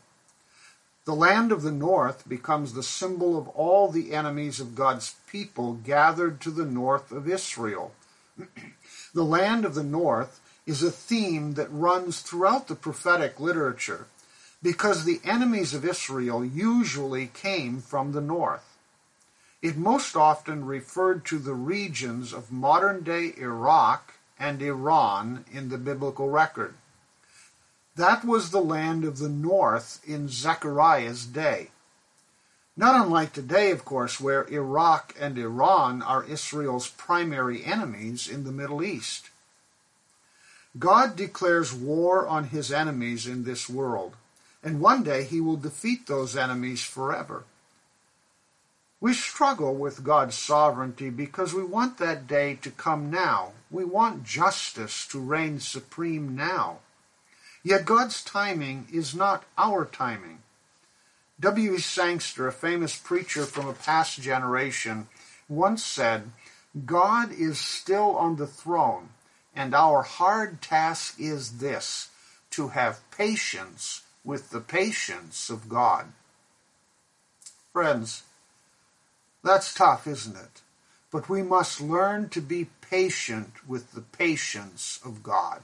The 1.06 1.16
land 1.16 1.52
of 1.52 1.62
the 1.62 1.72
north 1.72 2.28
becomes 2.28 2.74
the 2.74 2.84
symbol 2.84 3.38
of 3.38 3.48
all 3.50 3.90
the 3.90 4.14
enemies 4.14 4.60
of 4.60 4.76
God's 4.76 5.16
people 5.28 5.74
gathered 5.74 6.42
to 6.42 6.52
the 6.52 6.66
north 6.66 7.12
of 7.12 7.30
Israel. 7.30 7.94
the 9.14 9.24
land 9.24 9.66
of 9.66 9.76
the 9.76 9.84
north 9.84 10.40
is 10.70 10.84
a 10.84 10.92
theme 10.92 11.56
that 11.56 11.72
runs 11.72 12.22
throughout 12.22 12.68
the 12.68 12.76
prophetic 12.76 13.40
literature 13.40 14.06
because 14.62 15.04
the 15.04 15.20
enemies 15.24 15.74
of 15.74 15.84
Israel 15.84 16.46
usually 16.46 17.26
came 17.26 17.82
from 17.82 18.12
the 18.12 18.22
north. 18.22 18.78
It 19.64 19.78
most 19.78 20.16
often 20.16 20.64
referred 20.64 21.26
to 21.26 21.40
the 21.40 21.56
regions 21.56 22.32
of 22.32 22.52
modern 22.52 23.02
day 23.02 23.34
Iraq 23.36 24.14
and 24.38 24.62
Iran 24.62 25.44
in 25.52 25.70
the 25.70 25.80
biblical 25.80 26.30
record. 26.30 26.76
That 27.96 28.24
was 28.24 28.52
the 28.52 28.62
land 28.62 29.04
of 29.04 29.18
the 29.18 29.28
north 29.28 30.00
in 30.06 30.30
Zechariah's 30.30 31.26
day. 31.26 31.72
Not 32.78 33.04
unlike 33.04 33.34
today, 33.34 33.72
of 33.72 33.86
course, 33.86 34.22
where 34.22 34.48
Iraq 34.48 35.16
and 35.20 35.36
Iran 35.40 36.04
are 36.04 36.24
Israel's 36.24 36.88
primary 36.90 37.66
enemies 37.66 38.30
in 38.30 38.44
the 38.44 38.52
Middle 38.52 38.84
East. 38.84 39.32
God 40.78 41.16
declares 41.16 41.74
war 41.74 42.28
on 42.28 42.46
his 42.46 42.72
enemies 42.72 43.26
in 43.26 43.44
this 43.44 43.68
world, 43.68 44.16
and 44.64 44.80
one 44.80 45.04
day 45.04 45.24
he 45.24 45.42
will 45.42 45.58
defeat 45.58 46.06
those 46.06 46.38
enemies 46.38 46.84
forever. 46.84 47.46
We 49.02 49.14
struggle 49.14 49.76
with 49.76 50.04
God's 50.04 50.36
sovereignty 50.36 51.10
because 51.10 51.54
we 51.54 51.64
want 51.64 51.98
that 51.98 52.28
day 52.28 52.56
to 52.62 52.70
come 52.70 53.10
now. 53.10 53.54
We 53.72 53.86
want 53.86 54.26
justice 54.26 55.08
to 55.08 55.20
reign 55.20 55.60
supreme 55.60 56.36
now. 56.36 56.80
Yet 57.64 57.86
God's 57.86 58.24
timing 58.24 58.88
is 58.92 59.16
not 59.16 59.46
our 59.58 59.86
timing. 59.86 60.40
W. 61.40 61.76
E. 61.76 61.80
Sangster, 61.80 62.48
a 62.48 62.52
famous 62.52 62.98
preacher 62.98 63.46
from 63.46 63.68
a 63.68 63.74
past 63.74 64.22
generation, 64.22 65.08
once 65.48 65.84
said, 65.84 66.32
God 66.86 67.32
is 67.32 67.58
still 67.58 68.18
on 68.18 68.36
the 68.36 68.48
throne, 68.48 69.10
and 69.56 69.74
our 69.74 70.02
hard 70.04 70.62
task 70.62 71.20
is 71.20 71.60
this 71.60 72.10
to 72.52 72.70
have 72.70 73.10
patience 73.12 74.04
with 74.24 74.50
the 74.50 74.62
patience 74.62 75.50
of 75.50 75.70
God. 75.70 76.12
Friends, 77.74 78.24
that's 79.44 79.74
tough, 79.74 80.08
isn't 80.08 80.36
it? 80.36 80.62
But 81.12 81.30
we 81.30 81.42
must 81.42 81.82
learn 81.82 82.30
to 82.30 82.42
be 82.42 82.68
patient 82.82 83.68
with 83.68 83.94
the 83.94 84.02
patience 84.02 85.00
of 85.04 85.24
God. 85.24 85.62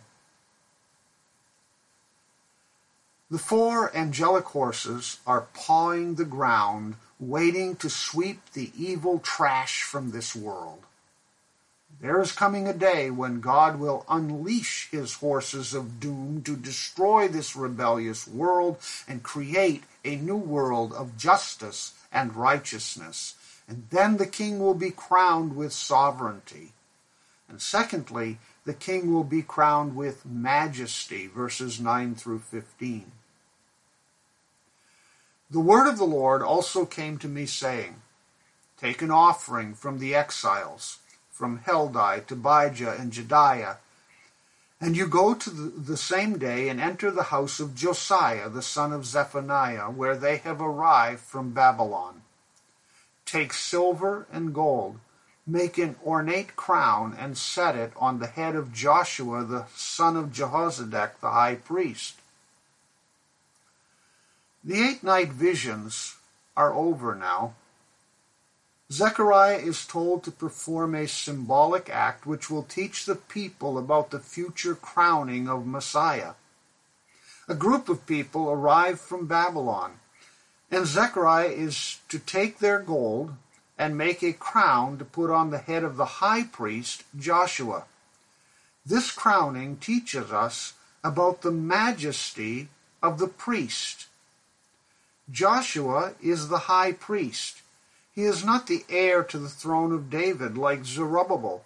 The 3.29 3.37
four 3.39 3.95
angelic 3.95 4.45
horses 4.45 5.19
are 5.25 5.47
pawing 5.53 6.15
the 6.15 6.25
ground, 6.25 6.95
waiting 7.19 7.75
to 7.77 7.89
sweep 7.89 8.39
the 8.53 8.71
evil 8.77 9.19
trash 9.19 9.81
from 9.81 10.11
this 10.11 10.35
world. 10.35 10.83
There 12.01 12.21
is 12.21 12.31
coming 12.31 12.67
a 12.67 12.73
day 12.73 13.09
when 13.09 13.39
God 13.39 13.79
will 13.79 14.05
unleash 14.09 14.89
his 14.91 15.15
horses 15.15 15.73
of 15.73 15.99
doom 15.99 16.41
to 16.43 16.55
destroy 16.55 17.27
this 17.27 17.55
rebellious 17.55 18.27
world 18.27 18.77
and 19.07 19.23
create 19.23 19.83
a 20.03 20.15
new 20.15 20.35
world 20.35 20.93
of 20.93 21.17
justice 21.17 21.93
and 22.11 22.35
righteousness 22.35 23.35
and 23.67 23.87
then 23.89 24.17
the 24.17 24.27
king 24.27 24.59
will 24.59 24.73
be 24.73 24.91
crowned 24.91 25.55
with 25.55 25.73
sovereignty. 25.73 26.73
And 27.49 27.61
secondly, 27.61 28.37
the 28.65 28.73
king 28.73 29.13
will 29.13 29.23
be 29.23 29.41
crowned 29.41 29.95
with 29.95 30.25
majesty, 30.25 31.27
verses 31.27 31.79
9 31.79 32.15
through 32.15 32.39
15. 32.39 33.11
The 35.49 35.59
word 35.59 35.87
of 35.87 35.97
the 35.97 36.05
Lord 36.05 36.41
also 36.41 36.85
came 36.85 37.17
to 37.19 37.27
me, 37.27 37.45
saying, 37.45 38.01
Take 38.77 39.01
an 39.01 39.11
offering 39.11 39.73
from 39.73 39.99
the 39.99 40.13
exiles, 40.15 40.97
from 41.35 41.59
Heldai, 41.59 42.25
Tobijah, 42.25 42.97
and 42.97 43.11
Jedaiah. 43.11 43.77
and 44.79 44.95
you 44.95 45.05
go 45.05 45.33
to 45.33 45.49
the, 45.49 45.97
same 45.97 46.37
day 46.37 46.69
and 46.69 46.79
enter 46.79 47.11
the 47.11 47.23
house 47.23 47.59
of 47.59 47.75
Josiah, 47.75 48.47
the 48.47 48.61
son 48.61 48.93
of 48.93 49.05
Zephaniah, 49.05 49.89
where 49.89 50.15
they 50.15 50.37
have 50.37 50.61
arrived 50.61 51.19
from 51.19 51.51
Babylon. 51.51 52.21
Take 53.25 53.51
silver 53.51 54.27
and 54.31 54.53
gold, 54.53 54.99
make 55.45 55.77
an 55.77 55.97
ornate 56.05 56.55
crown, 56.55 57.15
and 57.19 57.37
set 57.37 57.75
it 57.75 57.91
on 57.97 58.19
the 58.19 58.27
head 58.27 58.55
of 58.55 58.73
Joshua 58.73 59.43
the 59.43 59.65
son 59.75 60.15
of 60.15 60.31
Jehozadak 60.31 61.19
the 61.19 61.31
high 61.31 61.55
priest. 61.55 62.15
The 64.63 64.81
eight 64.81 65.03
night 65.03 65.33
visions 65.33 66.15
are 66.55 66.73
over 66.73 67.13
now. 67.13 67.55
Zechariah 68.91 69.57
is 69.57 69.85
told 69.85 70.23
to 70.23 70.31
perform 70.31 70.93
a 70.93 71.07
symbolic 71.07 71.89
act 71.89 72.27
which 72.27 72.49
will 72.51 72.63
teach 72.63 73.05
the 73.05 73.15
people 73.15 73.77
about 73.77 74.11
the 74.11 74.19
future 74.19 74.75
crowning 74.75 75.49
of 75.49 75.65
Messiah. 75.65 76.33
A 77.47 77.55
group 77.55 77.89
of 77.89 78.05
people 78.05 78.49
arrive 78.49 78.99
from 78.99 79.25
Babylon. 79.25 79.93
And 80.69 80.85
Zechariah 80.85 81.49
is 81.49 81.99
to 82.09 82.19
take 82.19 82.59
their 82.59 82.79
gold 82.79 83.33
and 83.77 83.97
make 83.97 84.23
a 84.23 84.33
crown 84.33 84.97
to 84.97 85.05
put 85.05 85.31
on 85.31 85.49
the 85.49 85.57
head 85.57 85.83
of 85.83 85.97
the 85.97 86.05
high 86.05 86.43
priest 86.43 87.03
Joshua. 87.17 87.85
This 88.85 89.11
crowning 89.11 89.77
teaches 89.77 90.31
us 90.31 90.73
about 91.03 91.41
the 91.41 91.51
majesty 91.51 92.69
of 93.01 93.17
the 93.17 93.27
priest. 93.27 94.07
Joshua 95.29 96.13
is 96.21 96.49
the 96.49 96.59
high 96.69 96.91
priest. 96.91 97.61
He 98.15 98.23
is 98.23 98.45
not 98.45 98.67
the 98.67 98.85
heir 98.87 99.23
to 99.23 99.37
the 99.37 99.49
throne 99.49 99.91
of 99.91 100.09
David 100.09 100.57
like 100.57 100.85
Zerubbabel. 100.85 101.65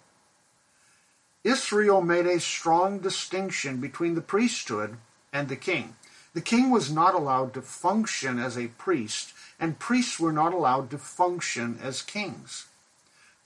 Israel 1.44 2.02
made 2.02 2.26
a 2.26 2.40
strong 2.40 2.98
distinction 2.98 3.80
between 3.80 4.16
the 4.16 4.20
priesthood 4.20 4.96
and 5.32 5.48
the 5.48 5.56
king. 5.56 5.94
The 6.34 6.40
king 6.40 6.70
was 6.70 6.90
not 6.90 7.14
allowed 7.14 7.54
to 7.54 7.62
function 7.62 8.40
as 8.40 8.58
a 8.58 8.66
priest, 8.66 9.32
and 9.60 9.78
priests 9.78 10.18
were 10.18 10.32
not 10.32 10.52
allowed 10.52 10.90
to 10.90 10.98
function 10.98 11.78
as 11.80 12.02
kings. 12.02 12.66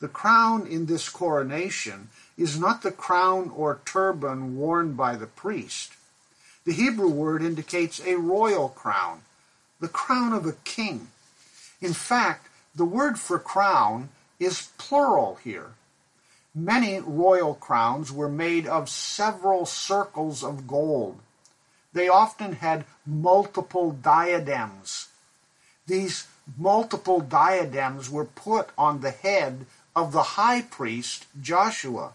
The 0.00 0.08
crown 0.08 0.66
in 0.66 0.86
this 0.86 1.08
coronation 1.08 2.08
is 2.36 2.58
not 2.58 2.82
the 2.82 2.90
crown 2.90 3.50
or 3.54 3.80
turban 3.84 4.56
worn 4.56 4.94
by 4.94 5.16
the 5.16 5.26
priest. 5.26 5.92
The 6.64 6.72
Hebrew 6.72 7.08
word 7.08 7.42
indicates 7.42 8.00
a 8.00 8.16
royal 8.16 8.70
crown, 8.70 9.22
the 9.80 9.88
crown 9.88 10.32
of 10.32 10.46
a 10.46 10.52
king. 10.64 11.08
In 11.80 11.92
fact, 11.92 12.48
the 12.74 12.84
word 12.84 13.18
for 13.18 13.38
crown 13.38 14.08
is 14.38 14.70
plural 14.78 15.36
here. 15.36 15.74
Many 16.54 17.00
royal 17.00 17.54
crowns 17.54 18.12
were 18.12 18.28
made 18.28 18.66
of 18.66 18.88
several 18.88 19.66
circles 19.66 20.44
of 20.44 20.66
gold. 20.66 21.20
They 21.92 22.08
often 22.08 22.54
had 22.54 22.84
multiple 23.06 23.92
diadems. 23.92 25.08
These 25.86 26.26
multiple 26.58 27.20
diadems 27.20 28.10
were 28.10 28.24
put 28.24 28.70
on 28.76 29.00
the 29.00 29.10
head 29.10 29.66
of 29.94 30.12
the 30.12 30.34
high 30.34 30.62
priest 30.62 31.26
Joshua. 31.40 32.12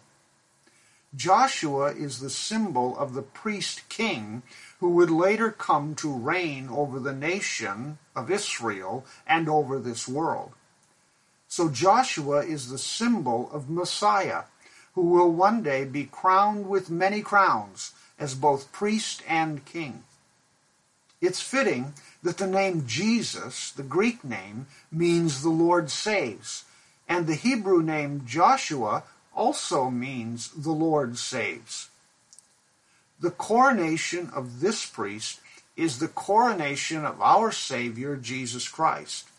Joshua 1.15 1.93
is 1.93 2.19
the 2.19 2.29
symbol 2.29 2.97
of 2.97 3.13
the 3.13 3.21
priest 3.21 3.87
king 3.89 4.43
who 4.79 4.89
would 4.89 5.09
later 5.09 5.51
come 5.51 5.95
to 5.95 6.11
reign 6.11 6.69
over 6.69 6.99
the 6.99 7.13
nation 7.13 7.97
of 8.19 8.31
Israel 8.31 9.05
and 9.25 9.49
over 9.49 9.79
this 9.79 10.07
world. 10.07 10.51
So 11.47 11.69
Joshua 11.69 12.43
is 12.45 12.69
the 12.69 12.77
symbol 12.77 13.49
of 13.51 13.69
Messiah, 13.69 14.43
who 14.93 15.01
will 15.01 15.31
one 15.31 15.63
day 15.63 15.83
be 15.85 16.05
crowned 16.05 16.69
with 16.69 16.89
many 16.89 17.21
crowns 17.21 17.93
as 18.19 18.35
both 18.35 18.71
priest 18.71 19.23
and 19.27 19.65
king. 19.65 20.03
It's 21.21 21.41
fitting 21.41 21.93
that 22.23 22.37
the 22.37 22.47
name 22.47 22.85
Jesus, 22.85 23.71
the 23.71 23.83
Greek 23.83 24.23
name, 24.23 24.67
means 24.91 25.41
the 25.41 25.49
Lord 25.49 25.89
saves, 25.89 26.65
and 27.07 27.25
the 27.25 27.35
Hebrew 27.35 27.81
name 27.81 28.23
Joshua 28.25 29.03
also 29.35 29.89
means 29.89 30.49
the 30.49 30.71
Lord 30.71 31.17
saves. 31.17 31.89
The 33.19 33.31
coronation 33.31 34.29
of 34.33 34.59
this 34.61 34.85
priest 34.85 35.39
is 35.79 35.99
the 35.99 36.07
coronation 36.07 37.05
of 37.05 37.21
our 37.21 37.51
Savior 37.51 38.15
Jesus 38.17 38.67
Christ. 38.67 39.29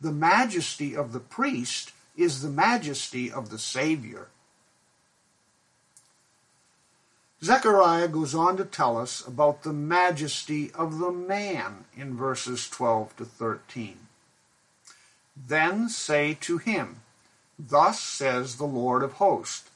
The 0.00 0.12
majesty 0.12 0.94
of 0.94 1.12
the 1.12 1.20
priest 1.20 1.92
is 2.16 2.42
the 2.42 2.50
majesty 2.50 3.32
of 3.32 3.50
the 3.50 3.58
Savior. 3.58 4.28
Zechariah 7.42 8.08
goes 8.08 8.34
on 8.34 8.58
to 8.58 8.64
tell 8.66 8.98
us 8.98 9.26
about 9.26 9.62
the 9.62 9.72
majesty 9.72 10.70
of 10.72 10.98
the 10.98 11.10
man 11.10 11.86
in 11.96 12.14
verses 12.14 12.68
12 12.68 13.16
to 13.16 13.24
13. 13.24 13.96
Then 15.34 15.88
say 15.88 16.36
to 16.42 16.58
him, 16.58 17.00
Thus 17.58 18.00
says 18.00 18.56
the 18.56 18.66
Lord 18.66 19.02
of 19.02 19.14
hosts, 19.14 19.70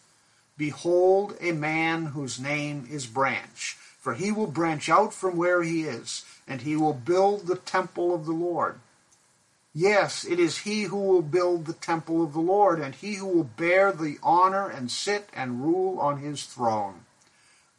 Behold 0.58 1.36
a 1.40 1.52
man 1.52 2.06
whose 2.06 2.38
name 2.38 2.86
is 2.90 3.06
Branch, 3.06 3.76
for 4.04 4.12
he 4.12 4.30
will 4.30 4.46
branch 4.46 4.90
out 4.90 5.14
from 5.14 5.34
where 5.34 5.62
he 5.62 5.84
is, 5.84 6.26
and 6.46 6.60
he 6.60 6.76
will 6.76 6.92
build 6.92 7.46
the 7.46 7.56
temple 7.56 8.14
of 8.14 8.26
the 8.26 8.32
Lord. 8.32 8.78
Yes, 9.72 10.26
it 10.26 10.38
is 10.38 10.58
he 10.58 10.82
who 10.82 10.98
will 10.98 11.22
build 11.22 11.64
the 11.64 11.72
temple 11.72 12.22
of 12.22 12.34
the 12.34 12.40
Lord, 12.40 12.80
and 12.80 12.94
he 12.94 13.14
who 13.14 13.26
will 13.26 13.44
bear 13.44 13.92
the 13.92 14.18
honor 14.22 14.68
and 14.68 14.90
sit 14.90 15.30
and 15.32 15.64
rule 15.64 15.98
on 15.98 16.18
his 16.18 16.44
throne. 16.44 17.06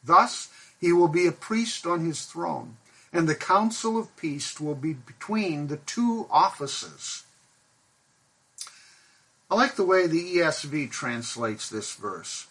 Thus 0.02 0.48
he 0.80 0.92
will 0.92 1.06
be 1.06 1.28
a 1.28 1.32
priest 1.32 1.86
on 1.86 2.04
his 2.04 2.24
throne, 2.24 2.76
and 3.12 3.28
the 3.28 3.36
council 3.36 3.96
of 3.96 4.16
peace 4.16 4.58
will 4.58 4.74
be 4.74 4.94
between 4.94 5.68
the 5.68 5.76
two 5.76 6.26
offices. 6.28 7.22
I 9.48 9.54
like 9.54 9.76
the 9.76 9.86
way 9.86 10.08
the 10.08 10.38
ESV 10.38 10.90
translates 10.90 11.70
this 11.70 11.94
verse. 11.94 12.48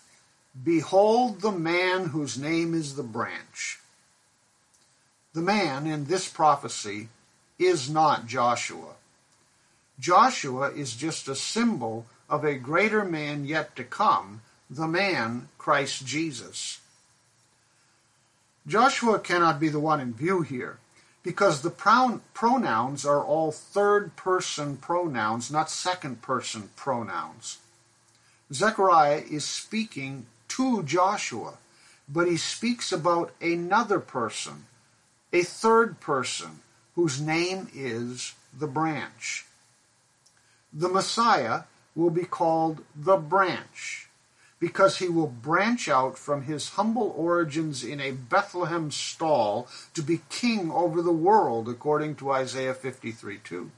Behold 0.63 1.41
the 1.41 1.51
man 1.51 2.07
whose 2.07 2.37
name 2.37 2.73
is 2.73 2.95
the 2.95 3.03
branch. 3.03 3.79
The 5.33 5.41
man 5.41 5.85
in 5.85 6.05
this 6.05 6.29
prophecy 6.29 7.09
is 7.59 7.89
not 7.89 8.25
Joshua. 8.25 8.93
Joshua 9.99 10.71
is 10.71 10.95
just 10.95 11.27
a 11.27 11.35
symbol 11.35 12.05
of 12.29 12.43
a 12.43 12.55
greater 12.55 13.03
man 13.03 13.45
yet 13.45 13.75
to 13.75 13.83
come, 13.83 14.41
the 14.69 14.87
man 14.87 15.49
Christ 15.57 16.05
Jesus. 16.05 16.79
Joshua 18.67 19.19
cannot 19.19 19.59
be 19.59 19.69
the 19.69 19.79
one 19.79 19.99
in 19.99 20.13
view 20.13 20.41
here 20.41 20.79
because 21.21 21.61
the 21.61 21.69
pronouns 22.33 23.05
are 23.05 23.23
all 23.23 23.51
third 23.51 24.15
person 24.15 24.77
pronouns, 24.77 25.51
not 25.51 25.69
second 25.69 26.21
person 26.21 26.69
pronouns. 26.75 27.57
Zechariah 28.53 29.23
is 29.29 29.43
speaking 29.43 30.27
to 30.55 30.83
Joshua, 30.83 31.55
but 32.07 32.27
he 32.27 32.37
speaks 32.37 32.91
about 32.91 33.33
another 33.41 33.99
person, 33.99 34.65
a 35.33 35.43
third 35.43 35.99
person, 35.99 36.61
whose 36.95 37.19
name 37.19 37.67
is 37.73 38.33
the 38.57 38.67
branch. 38.67 39.45
The 40.71 40.87
Messiah 40.87 41.63
will 41.93 42.09
be 42.09 42.23
called 42.23 42.83
the 42.95 43.17
branch 43.17 44.07
because 44.59 44.99
he 44.99 45.09
will 45.09 45.27
branch 45.27 45.89
out 45.89 46.17
from 46.17 46.43
his 46.43 46.69
humble 46.69 47.13
origins 47.17 47.83
in 47.83 47.99
a 47.99 48.11
Bethlehem 48.11 48.91
stall 48.91 49.67
to 49.93 50.01
be 50.01 50.21
king 50.29 50.71
over 50.71 51.01
the 51.01 51.11
world, 51.11 51.67
according 51.67 52.15
to 52.15 52.31
Isaiah 52.31 52.73
53 52.73 53.39
2. 53.43 53.71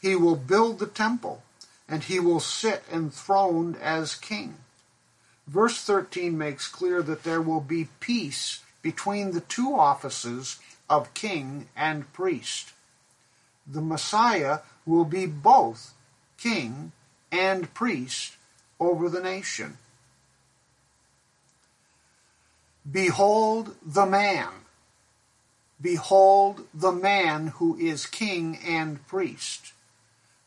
He 0.00 0.14
will 0.14 0.36
build 0.36 0.78
the 0.78 0.86
temple, 0.86 1.42
and 1.88 2.04
he 2.04 2.20
will 2.20 2.40
sit 2.40 2.84
enthroned 2.92 3.76
as 3.76 4.14
king. 4.14 4.58
Verse 5.48 5.82
13 5.82 6.36
makes 6.36 6.68
clear 6.68 7.00
that 7.02 7.22
there 7.22 7.40
will 7.40 7.62
be 7.62 7.88
peace 8.00 8.60
between 8.82 9.32
the 9.32 9.40
two 9.40 9.74
offices 9.74 10.58
of 10.90 11.14
king 11.14 11.68
and 11.74 12.12
priest. 12.12 12.72
The 13.66 13.80
Messiah 13.80 14.58
will 14.84 15.06
be 15.06 15.24
both 15.24 15.94
king 16.36 16.92
and 17.32 17.72
priest 17.72 18.36
over 18.78 19.08
the 19.08 19.22
nation. 19.22 19.78
Behold 22.90 23.74
the 23.82 24.06
man. 24.06 24.48
Behold 25.80 26.66
the 26.74 26.92
man 26.92 27.48
who 27.48 27.74
is 27.78 28.04
king 28.06 28.58
and 28.66 29.06
priest. 29.06 29.72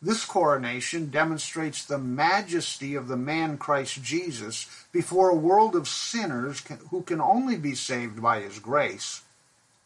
This 0.01 0.25
coronation 0.25 1.11
demonstrates 1.11 1.85
the 1.85 1.99
majesty 1.99 2.95
of 2.95 3.07
the 3.07 3.17
man 3.17 3.59
Christ 3.59 4.01
Jesus 4.01 4.67
before 4.91 5.29
a 5.29 5.35
world 5.35 5.75
of 5.75 5.87
sinners 5.87 6.63
who 6.89 7.03
can 7.03 7.21
only 7.21 7.55
be 7.55 7.75
saved 7.75 8.19
by 8.19 8.39
his 8.41 8.57
grace. 8.57 9.21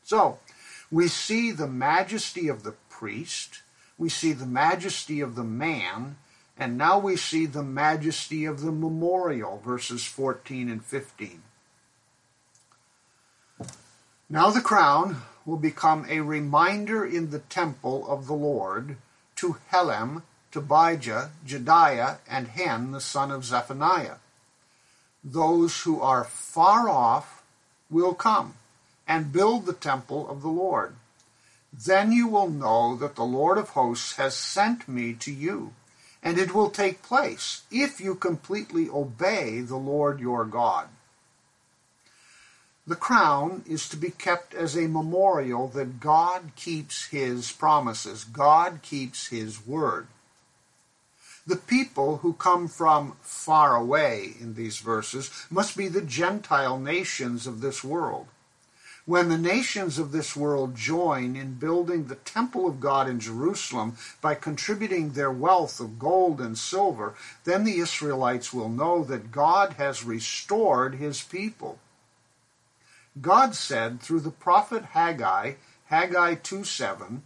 So, 0.04 0.39
we 0.89 1.10
see 1.10 1.51
the 1.51 1.67
majesty 1.67 2.47
of 2.47 2.63
the 2.63 2.75
priest, 2.89 3.62
we 3.97 4.08
see 4.08 4.32
the 4.32 4.45
majesty 4.45 5.19
of 5.19 5.36
the 5.36 5.43
man, 5.43 6.15
and 6.58 6.78
now 6.78 6.97
we 6.97 7.17
see 7.17 7.45
the 7.45 7.63
majesty 7.63 8.45
of 8.45 8.62
the 8.62 8.71
memorial, 8.71 9.62
verses 9.65 10.06
14 10.06 10.69
and 10.69 10.86
15. 10.86 11.41
Now 14.30 14.49
the 14.49 14.62
crown 14.62 15.21
will 15.45 15.58
become 15.58 16.06
a 16.10 16.21
reminder 16.21 17.06
in 17.06 17.32
the 17.32 17.39
temple 17.39 18.08
of 18.08 18.28
the 18.28 18.34
Lord 18.34 18.97
to 19.36 19.58
Helem, 19.71 20.24
Tobijah, 20.52 21.30
Jedaiah, 21.45 22.17
and 22.30 22.48
Hen, 22.48 22.91
the 22.91 23.02
son 23.02 23.32
of 23.32 23.45
Zephaniah. 23.45 24.17
Those 25.24 25.82
who 25.82 26.00
are 26.02 26.24
far 26.24 26.88
off 26.88 27.43
will 27.89 28.13
come 28.13 28.54
and 29.08 29.34
build 29.34 29.65
the 29.65 29.74
temple 29.74 30.30
of 30.30 30.41
the 30.41 30.50
Lord. 30.50 30.95
Then 31.74 32.12
you 32.12 32.28
will 32.28 32.50
know 32.50 32.95
that 32.95 33.15
the 33.15 33.26
Lord 33.26 33.58
of 33.58 33.69
hosts 33.69 34.15
has 34.15 34.36
sent 34.36 34.88
me 34.88 35.13
to 35.15 35.32
you, 35.32 35.74
and 36.24 36.38
it 36.38 36.54
will 36.54 36.69
take 36.69 37.04
place 37.04 37.63
if 37.69 38.00
you 38.00 38.15
completely 38.15 38.89
obey 38.89 39.60
the 39.62 39.76
Lord 39.76 40.19
your 40.19 40.45
God. 40.45 40.88
The 42.88 42.95
crown 42.95 43.63
is 43.67 43.89
to 43.89 43.98
be 43.98 44.12
kept 44.12 44.54
as 44.54 44.76
a 44.76 44.88
memorial 44.88 45.67
that 45.69 46.00
God 46.00 46.52
keeps 46.56 47.06
his 47.08 47.52
promises, 47.52 48.24
God 48.24 48.82
keeps 48.84 49.28
his 49.28 49.65
word. 49.65 50.06
The 51.48 51.56
people 51.56 52.17
who 52.17 52.34
come 52.34 52.67
from 52.67 53.17
far 53.21 53.76
away 53.76 54.36
in 54.39 54.54
these 54.54 54.78
verses 54.78 55.32
must 55.50 55.76
be 55.76 55.88
the 55.88 56.02
Gentile 56.02 56.80
nations 56.80 57.48
of 57.48 57.62
this 57.62 57.84
world. 57.84 58.28
When 59.06 59.30
the 59.30 59.38
nations 59.38 60.00
of 60.00 60.12
this 60.12 60.36
world 60.36 60.76
join 60.76 61.36
in 61.36 61.56
building 61.56 62.06
the 62.06 62.15
temple 62.15 62.67
of 62.67 62.80
God 62.80 63.08
in 63.08 63.19
Jerusalem 63.19 63.98
by 64.21 64.34
contributing 64.34 65.12
their 65.12 65.32
wealth 65.32 65.80
of 65.80 66.00
gold 66.00 66.41
and 66.41 66.58
silver, 66.58 67.13
then 67.43 67.63
the 67.63 67.78
Israelites 67.78 68.52
will 68.52 68.69
know 68.69 69.04
that 69.04 69.32
God 69.32 69.74
has 69.74 70.04
restored 70.04 70.95
his 70.95 71.21
people. 71.21 71.80
God 73.19 73.56
said 73.56 74.01
through 74.01 74.21
the 74.21 74.32
prophet 74.32 74.84
Haggai, 74.91 75.54
Haggai 75.86 76.36
2:7, 76.36 77.21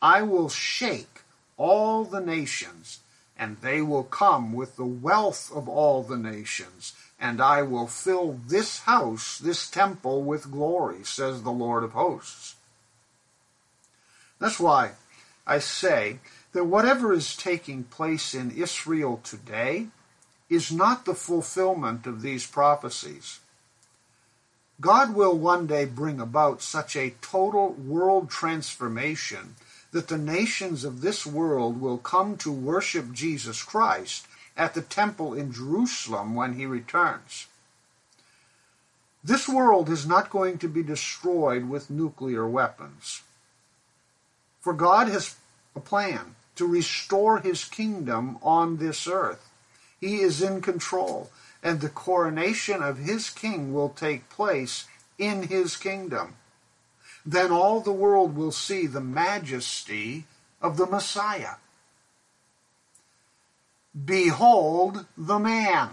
I 0.00 0.22
will 0.22 0.48
shake 0.48 1.22
all 1.56 2.04
the 2.04 2.20
nations, 2.20 3.00
and 3.36 3.60
they 3.60 3.82
will 3.82 4.04
come 4.04 4.52
with 4.52 4.76
the 4.76 4.84
wealth 4.84 5.50
of 5.52 5.68
all 5.68 6.02
the 6.02 6.16
nations, 6.16 6.92
and 7.18 7.40
I 7.40 7.62
will 7.62 7.88
fill 7.88 8.40
this 8.46 8.80
house, 8.80 9.38
this 9.38 9.68
temple, 9.68 10.22
with 10.22 10.50
glory, 10.50 11.04
says 11.04 11.42
the 11.42 11.50
Lord 11.50 11.82
of 11.82 11.92
hosts. 11.92 12.54
That's 14.38 14.60
why 14.60 14.92
I 15.46 15.58
say 15.58 16.18
that 16.52 16.64
whatever 16.64 17.12
is 17.12 17.36
taking 17.36 17.84
place 17.84 18.34
in 18.34 18.50
Israel 18.50 19.20
today 19.22 19.88
is 20.48 20.70
not 20.70 21.04
the 21.04 21.14
fulfillment 21.14 22.06
of 22.06 22.22
these 22.22 22.46
prophecies. 22.46 23.40
God 24.82 25.14
will 25.14 25.38
one 25.38 25.68
day 25.68 25.84
bring 25.84 26.20
about 26.20 26.60
such 26.60 26.96
a 26.96 27.14
total 27.20 27.70
world 27.70 28.28
transformation 28.28 29.54
that 29.92 30.08
the 30.08 30.18
nations 30.18 30.82
of 30.82 31.02
this 31.02 31.24
world 31.24 31.80
will 31.80 31.98
come 31.98 32.36
to 32.38 32.50
worship 32.50 33.12
Jesus 33.12 33.62
Christ 33.62 34.26
at 34.56 34.74
the 34.74 34.82
temple 34.82 35.34
in 35.34 35.52
Jerusalem 35.52 36.34
when 36.34 36.54
he 36.54 36.66
returns. 36.66 37.46
This 39.22 39.48
world 39.48 39.88
is 39.88 40.04
not 40.04 40.30
going 40.30 40.58
to 40.58 40.68
be 40.68 40.82
destroyed 40.82 41.68
with 41.68 41.88
nuclear 41.88 42.48
weapons. 42.48 43.22
For 44.60 44.72
God 44.72 45.06
has 45.06 45.36
a 45.76 45.80
plan 45.80 46.34
to 46.56 46.66
restore 46.66 47.38
his 47.38 47.64
kingdom 47.64 48.36
on 48.42 48.78
this 48.78 49.06
earth. 49.06 49.48
He 50.00 50.22
is 50.22 50.42
in 50.42 50.60
control 50.60 51.30
and 51.62 51.80
the 51.80 51.88
coronation 51.88 52.82
of 52.82 52.98
his 52.98 53.30
king 53.30 53.72
will 53.72 53.88
take 53.88 54.28
place 54.28 54.86
in 55.18 55.44
his 55.44 55.76
kingdom. 55.76 56.34
Then 57.24 57.52
all 57.52 57.80
the 57.80 57.92
world 57.92 58.36
will 58.36 58.52
see 58.52 58.86
the 58.86 59.00
majesty 59.00 60.24
of 60.60 60.76
the 60.76 60.86
Messiah. 60.86 61.56
Behold 64.04 65.06
the 65.16 65.38
man. 65.38 65.90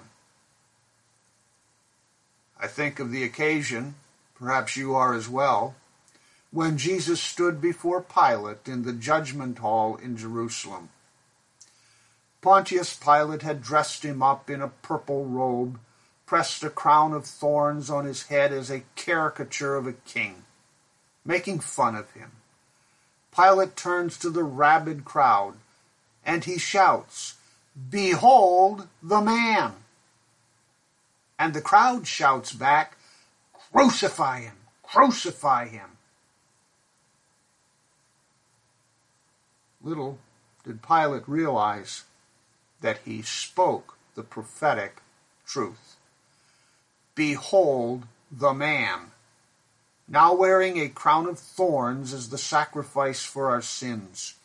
I 2.59 2.67
think 2.67 2.99
of 2.99 3.11
the 3.11 3.23
occasion, 3.23 3.95
perhaps 4.35 4.75
you 4.75 4.95
are 4.95 5.13
as 5.13 5.29
well, 5.29 5.75
when 6.51 6.77
Jesus 6.77 7.21
stood 7.21 7.61
before 7.61 8.01
Pilate 8.01 8.67
in 8.67 8.83
the 8.83 8.93
judgment 8.93 9.59
hall 9.59 9.97
in 9.97 10.17
Jerusalem. 10.17 10.89
Pontius 12.41 12.93
Pilate 12.95 13.41
had 13.41 13.61
dressed 13.61 14.03
him 14.03 14.23
up 14.23 14.49
in 14.49 14.61
a 14.61 14.69
purple 14.69 15.25
robe, 15.25 15.79
pressed 16.25 16.63
a 16.63 16.69
crown 16.69 17.11
of 17.11 17.25
thorns 17.25 17.89
on 17.89 18.05
his 18.05 18.27
head 18.27 18.53
as 18.53 18.69
a 18.69 18.83
caricature 18.95 19.75
of 19.75 19.85
a 19.85 19.93
king, 19.93 20.45
making 21.25 21.59
fun 21.59 21.95
of 21.95 22.11
him. 22.11 22.31
Pilate 23.35 23.75
turns 23.75 24.17
to 24.17 24.29
the 24.29 24.43
rabid 24.43 25.03
crowd, 25.03 25.55
and 26.25 26.45
he 26.45 26.57
shouts, 26.57 27.35
Behold 27.89 28.87
the 29.03 29.21
man! 29.21 29.73
And 31.37 31.53
the 31.53 31.61
crowd 31.61 32.07
shouts 32.07 32.53
back, 32.53 32.97
Crucify 33.71 34.41
him! 34.41 34.55
Crucify 34.83 35.67
him! 35.67 35.97
Little 39.81 40.17
did 40.63 40.81
Pilate 40.81 41.27
realize 41.27 42.03
that 42.81 42.99
he 43.05 43.21
spoke 43.21 43.97
the 44.15 44.23
prophetic 44.23 45.01
truth. 45.45 45.95
Behold 47.15 48.03
the 48.31 48.53
man, 48.53 49.11
now 50.07 50.33
wearing 50.33 50.77
a 50.77 50.89
crown 50.89 51.27
of 51.27 51.39
thorns 51.39 52.13
as 52.13 52.29
the 52.29 52.37
sacrifice 52.37 53.23
for 53.23 53.49
our 53.49 53.61
sins, 53.61 54.35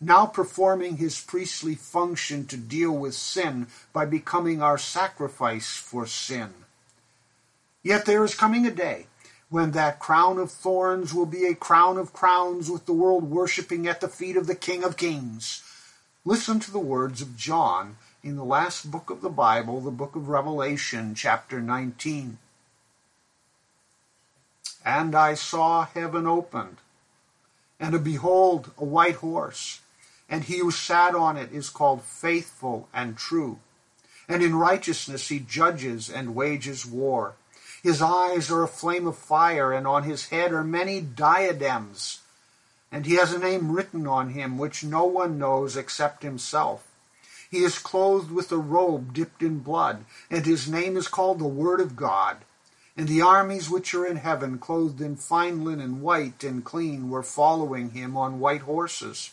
now 0.00 0.26
performing 0.26 0.96
his 0.96 1.20
priestly 1.20 1.74
function 1.74 2.46
to 2.46 2.56
deal 2.56 2.92
with 2.92 3.14
sin 3.14 3.66
by 3.92 4.04
becoming 4.04 4.62
our 4.62 4.78
sacrifice 4.78 5.74
for 5.76 6.06
sin. 6.06 6.50
Yet 7.82 8.06
there 8.06 8.24
is 8.24 8.34
coming 8.34 8.66
a 8.66 8.70
day 8.70 9.06
when 9.48 9.72
that 9.72 9.98
crown 9.98 10.38
of 10.38 10.50
thorns 10.50 11.12
will 11.12 11.26
be 11.26 11.44
a 11.46 11.54
crown 11.54 11.98
of 11.98 12.12
crowns 12.12 12.70
with 12.70 12.86
the 12.86 12.92
world 12.92 13.24
worshiping 13.24 13.86
at 13.88 14.00
the 14.00 14.08
feet 14.08 14.36
of 14.36 14.46
the 14.46 14.54
King 14.54 14.84
of 14.84 14.96
Kings. 14.96 15.62
Listen 16.30 16.60
to 16.60 16.70
the 16.70 16.78
words 16.78 17.20
of 17.20 17.36
John 17.36 17.96
in 18.22 18.36
the 18.36 18.44
last 18.44 18.88
book 18.88 19.10
of 19.10 19.20
the 19.20 19.28
Bible, 19.28 19.80
the 19.80 19.90
book 19.90 20.14
of 20.14 20.28
Revelation, 20.28 21.12
chapter 21.12 21.60
19. 21.60 22.38
And 24.84 25.16
I 25.16 25.34
saw 25.34 25.86
heaven 25.86 26.28
opened, 26.28 26.76
and 27.80 28.04
behold, 28.04 28.70
a 28.78 28.84
white 28.84 29.16
horse, 29.16 29.80
and 30.28 30.44
he 30.44 30.58
who 30.58 30.70
sat 30.70 31.16
on 31.16 31.36
it 31.36 31.50
is 31.50 31.68
called 31.68 32.04
faithful 32.04 32.88
and 32.94 33.16
true. 33.16 33.58
And 34.28 34.40
in 34.40 34.54
righteousness 34.54 35.30
he 35.30 35.40
judges 35.40 36.08
and 36.08 36.36
wages 36.36 36.86
war. 36.86 37.34
His 37.82 38.00
eyes 38.00 38.52
are 38.52 38.62
a 38.62 38.68
flame 38.68 39.08
of 39.08 39.18
fire, 39.18 39.72
and 39.72 39.84
on 39.84 40.04
his 40.04 40.28
head 40.28 40.52
are 40.52 40.62
many 40.62 41.00
diadems. 41.00 42.20
And 42.92 43.06
he 43.06 43.14
has 43.14 43.32
a 43.32 43.38
name 43.38 43.72
written 43.72 44.06
on 44.06 44.30
him 44.30 44.58
which 44.58 44.84
no 44.84 45.04
one 45.04 45.38
knows 45.38 45.76
except 45.76 46.22
himself. 46.22 46.86
He 47.50 47.64
is 47.64 47.78
clothed 47.78 48.30
with 48.30 48.52
a 48.52 48.56
robe 48.56 49.12
dipped 49.12 49.42
in 49.42 49.58
blood, 49.60 50.04
and 50.30 50.44
his 50.44 50.68
name 50.68 50.96
is 50.96 51.08
called 51.08 51.38
the 51.38 51.44
Word 51.44 51.80
of 51.80 51.96
God. 51.96 52.38
And 52.96 53.08
the 53.08 53.22
armies 53.22 53.70
which 53.70 53.94
are 53.94 54.06
in 54.06 54.16
heaven, 54.16 54.58
clothed 54.58 55.00
in 55.00 55.16
fine 55.16 55.64
linen, 55.64 56.02
white 56.02 56.44
and 56.44 56.64
clean, 56.64 57.10
were 57.10 57.22
following 57.22 57.90
him 57.90 58.16
on 58.16 58.40
white 58.40 58.62
horses. 58.62 59.30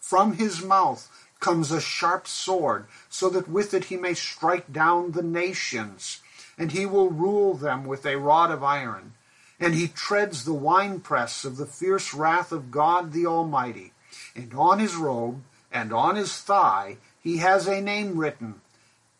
From 0.00 0.34
his 0.34 0.62
mouth 0.62 1.08
comes 1.40 1.70
a 1.70 1.80
sharp 1.80 2.26
sword, 2.26 2.86
so 3.08 3.28
that 3.30 3.48
with 3.48 3.74
it 3.74 3.84
he 3.84 3.96
may 3.96 4.14
strike 4.14 4.72
down 4.72 5.12
the 5.12 5.22
nations 5.22 6.20
and 6.58 6.72
he 6.72 6.84
will 6.84 7.10
rule 7.10 7.54
them 7.54 7.84
with 7.84 8.04
a 8.04 8.16
rod 8.16 8.50
of 8.50 8.64
iron. 8.64 9.14
And 9.60 9.74
he 9.74 9.88
treads 9.88 10.44
the 10.44 10.54
winepress 10.54 11.44
of 11.44 11.56
the 11.56 11.66
fierce 11.66 12.14
wrath 12.14 12.52
of 12.52 12.70
God 12.70 13.12
the 13.12 13.26
Almighty. 13.26 13.92
And 14.36 14.54
on 14.54 14.78
his 14.78 14.94
robe 14.94 15.42
and 15.72 15.92
on 15.92 16.16
his 16.16 16.36
thigh 16.38 16.98
he 17.20 17.38
has 17.38 17.66
a 17.66 17.80
name 17.80 18.18
written, 18.18 18.60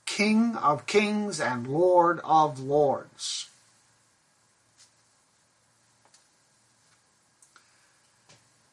King 0.07 0.57
of 0.57 0.87
Kings 0.87 1.41
and 1.41 1.67
Lord 1.67 2.21
of 2.25 2.61
Lords. 2.61 3.49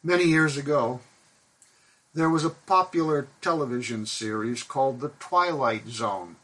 Many 0.04 0.26
years 0.26 0.56
ago, 0.56 1.00
there 2.14 2.30
was 2.30 2.46
a 2.46 2.50
popular 2.52 3.28
television 3.42 4.06
series 4.06 4.64
called 4.64 5.02
The 5.02 5.12
Twilight 5.20 5.88
Zone. 5.88 6.36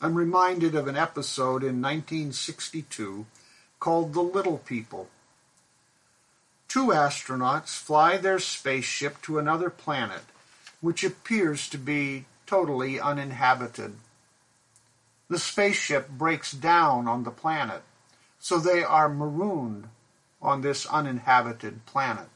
I'm 0.00 0.14
reminded 0.14 0.74
of 0.74 0.86
an 0.86 0.96
episode 0.96 1.62
in 1.62 1.82
1962 1.82 3.26
called 3.80 4.12
The 4.12 4.20
Little 4.20 4.58
People. 4.58 5.08
Two 6.68 6.88
astronauts 6.88 7.70
fly 7.70 8.18
their 8.18 8.38
spaceship 8.38 9.20
to 9.22 9.38
another 9.38 9.70
planet, 9.70 10.22
which 10.80 11.02
appears 11.02 11.68
to 11.70 11.78
be 11.78 12.26
totally 12.46 13.00
uninhabited. 13.00 13.94
The 15.28 15.38
spaceship 15.38 16.10
breaks 16.10 16.52
down 16.52 17.08
on 17.08 17.24
the 17.24 17.30
planet, 17.30 17.82
so 18.38 18.58
they 18.58 18.84
are 18.84 19.08
marooned 19.08 19.88
on 20.42 20.60
this 20.60 20.86
uninhabited 20.86 21.86
planet. 21.86 22.28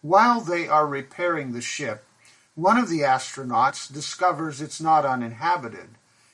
While 0.00 0.40
they 0.40 0.66
are 0.68 0.86
repairing 0.86 1.52
the 1.52 1.60
ship, 1.60 2.04
one 2.54 2.78
of 2.78 2.88
the 2.88 3.00
astronauts 3.00 3.92
discovers 3.92 4.60
it's 4.60 4.80
not 4.80 5.04
uninhabited 5.04 5.90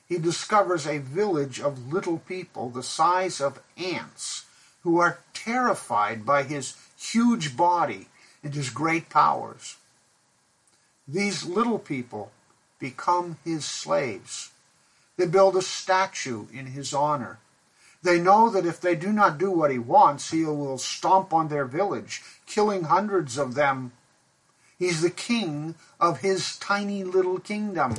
he 0.09 0.19
discovers 0.19 0.87
a 0.87 0.99
village 0.99 1.61
of 1.61 1.93
little 1.93 2.19
people 2.19 2.71
the 2.71 2.83
size 2.83 3.41
of 3.41 3.61
ants 3.77 4.47
who 4.83 4.99
are 4.99 5.19
terrified 5.35 6.25
by 6.25 6.43
his 6.43 6.75
huge 6.99 7.57
body 7.57 8.09
and 8.43 8.55
his 8.55 8.71
great 8.71 9.11
powers. 9.11 9.77
These 11.07 11.45
little 11.45 11.79
people 11.79 12.33
become 12.79 13.37
his 13.45 13.65
slaves. 13.65 14.51
They 15.17 15.27
build 15.27 15.57
a 15.57 15.63
statue 15.63 16.47
in 16.53 16.67
his 16.67 16.95
honor. 16.95 17.39
They 18.03 18.21
know 18.21 18.49
that 18.51 18.65
if 18.65 18.81
they 18.81 18.95
do 18.95 19.13
not 19.13 19.39
do 19.39 19.51
what 19.51 19.73
he 19.73 19.79
wants, 19.79 20.31
he 20.31 20.45
will 20.45 20.79
stomp 20.79 21.35
on 21.35 21.49
their 21.49 21.65
village, 21.65 22.23
killing 22.47 22.85
hundreds 22.85 23.37
of 23.37 23.55
them. 23.55 23.93
He's 24.79 25.03
the 25.03 25.11
king 25.11 25.75
of 26.01 26.21
his 26.21 26.57
tiny 26.59 27.03
little 27.03 27.41
kingdom. 27.41 27.97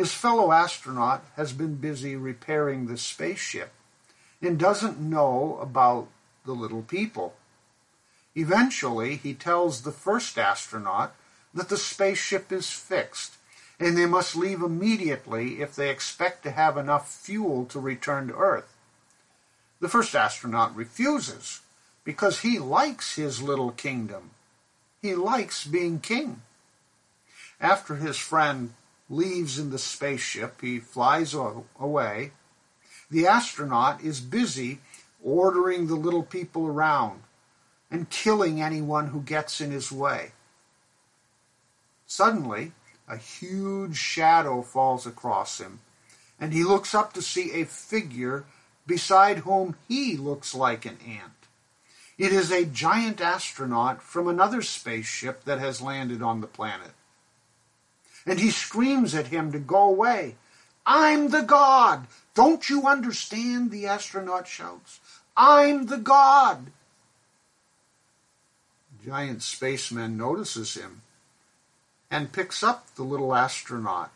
His 0.00 0.14
fellow 0.14 0.50
astronaut 0.50 1.26
has 1.36 1.52
been 1.52 1.74
busy 1.74 2.16
repairing 2.16 2.86
the 2.86 2.96
spaceship 2.96 3.70
and 4.40 4.58
doesn't 4.58 4.98
know 4.98 5.58
about 5.60 6.08
the 6.46 6.54
little 6.54 6.80
people. 6.80 7.34
Eventually, 8.34 9.16
he 9.16 9.34
tells 9.34 9.82
the 9.82 9.92
first 9.92 10.38
astronaut 10.38 11.14
that 11.52 11.68
the 11.68 11.76
spaceship 11.76 12.50
is 12.50 12.70
fixed 12.70 13.34
and 13.78 13.94
they 13.94 14.06
must 14.06 14.34
leave 14.34 14.62
immediately 14.62 15.60
if 15.60 15.76
they 15.76 15.90
expect 15.90 16.44
to 16.44 16.50
have 16.50 16.78
enough 16.78 17.14
fuel 17.14 17.66
to 17.66 17.78
return 17.78 18.28
to 18.28 18.34
Earth. 18.34 18.74
The 19.80 19.88
first 19.90 20.14
astronaut 20.14 20.74
refuses 20.74 21.60
because 22.04 22.40
he 22.40 22.58
likes 22.58 23.16
his 23.16 23.42
little 23.42 23.72
kingdom. 23.72 24.30
He 25.02 25.14
likes 25.14 25.66
being 25.66 26.00
king. 26.00 26.40
After 27.60 27.96
his 27.96 28.16
friend 28.16 28.72
leaves 29.10 29.58
in 29.58 29.70
the 29.70 29.78
spaceship. 29.78 30.60
He 30.60 30.78
flies 30.78 31.34
away. 31.34 32.32
The 33.10 33.26
astronaut 33.26 34.02
is 34.02 34.20
busy 34.20 34.78
ordering 35.22 35.86
the 35.86 35.96
little 35.96 36.22
people 36.22 36.66
around 36.66 37.22
and 37.90 38.08
killing 38.08 38.62
anyone 38.62 39.08
who 39.08 39.20
gets 39.20 39.60
in 39.60 39.72
his 39.72 39.90
way. 39.90 40.30
Suddenly, 42.06 42.72
a 43.08 43.16
huge 43.16 43.96
shadow 43.96 44.62
falls 44.62 45.06
across 45.06 45.60
him, 45.60 45.80
and 46.38 46.52
he 46.52 46.62
looks 46.62 46.94
up 46.94 47.12
to 47.12 47.22
see 47.22 47.52
a 47.52 47.64
figure 47.64 48.44
beside 48.86 49.38
whom 49.38 49.76
he 49.88 50.16
looks 50.16 50.54
like 50.54 50.86
an 50.86 50.98
ant. 51.06 51.32
It 52.16 52.32
is 52.32 52.52
a 52.52 52.64
giant 52.64 53.20
astronaut 53.20 54.02
from 54.02 54.28
another 54.28 54.62
spaceship 54.62 55.44
that 55.44 55.58
has 55.58 55.80
landed 55.80 56.22
on 56.22 56.40
the 56.40 56.46
planet 56.46 56.92
and 58.26 58.38
he 58.38 58.50
screams 58.50 59.14
at 59.14 59.28
him 59.28 59.52
to 59.52 59.58
go 59.58 59.84
away. 59.84 60.36
I'm 60.86 61.30
the 61.30 61.42
god! 61.42 62.06
Don't 62.34 62.68
you 62.68 62.86
understand? 62.86 63.70
The 63.70 63.86
astronaut 63.86 64.46
shouts. 64.46 65.00
I'm 65.36 65.86
the 65.86 65.98
god! 65.98 66.66
Giant 69.04 69.42
spaceman 69.42 70.16
notices 70.16 70.74
him 70.74 71.02
and 72.10 72.32
picks 72.32 72.62
up 72.62 72.94
the 72.94 73.02
little 73.02 73.34
astronaut, 73.34 74.10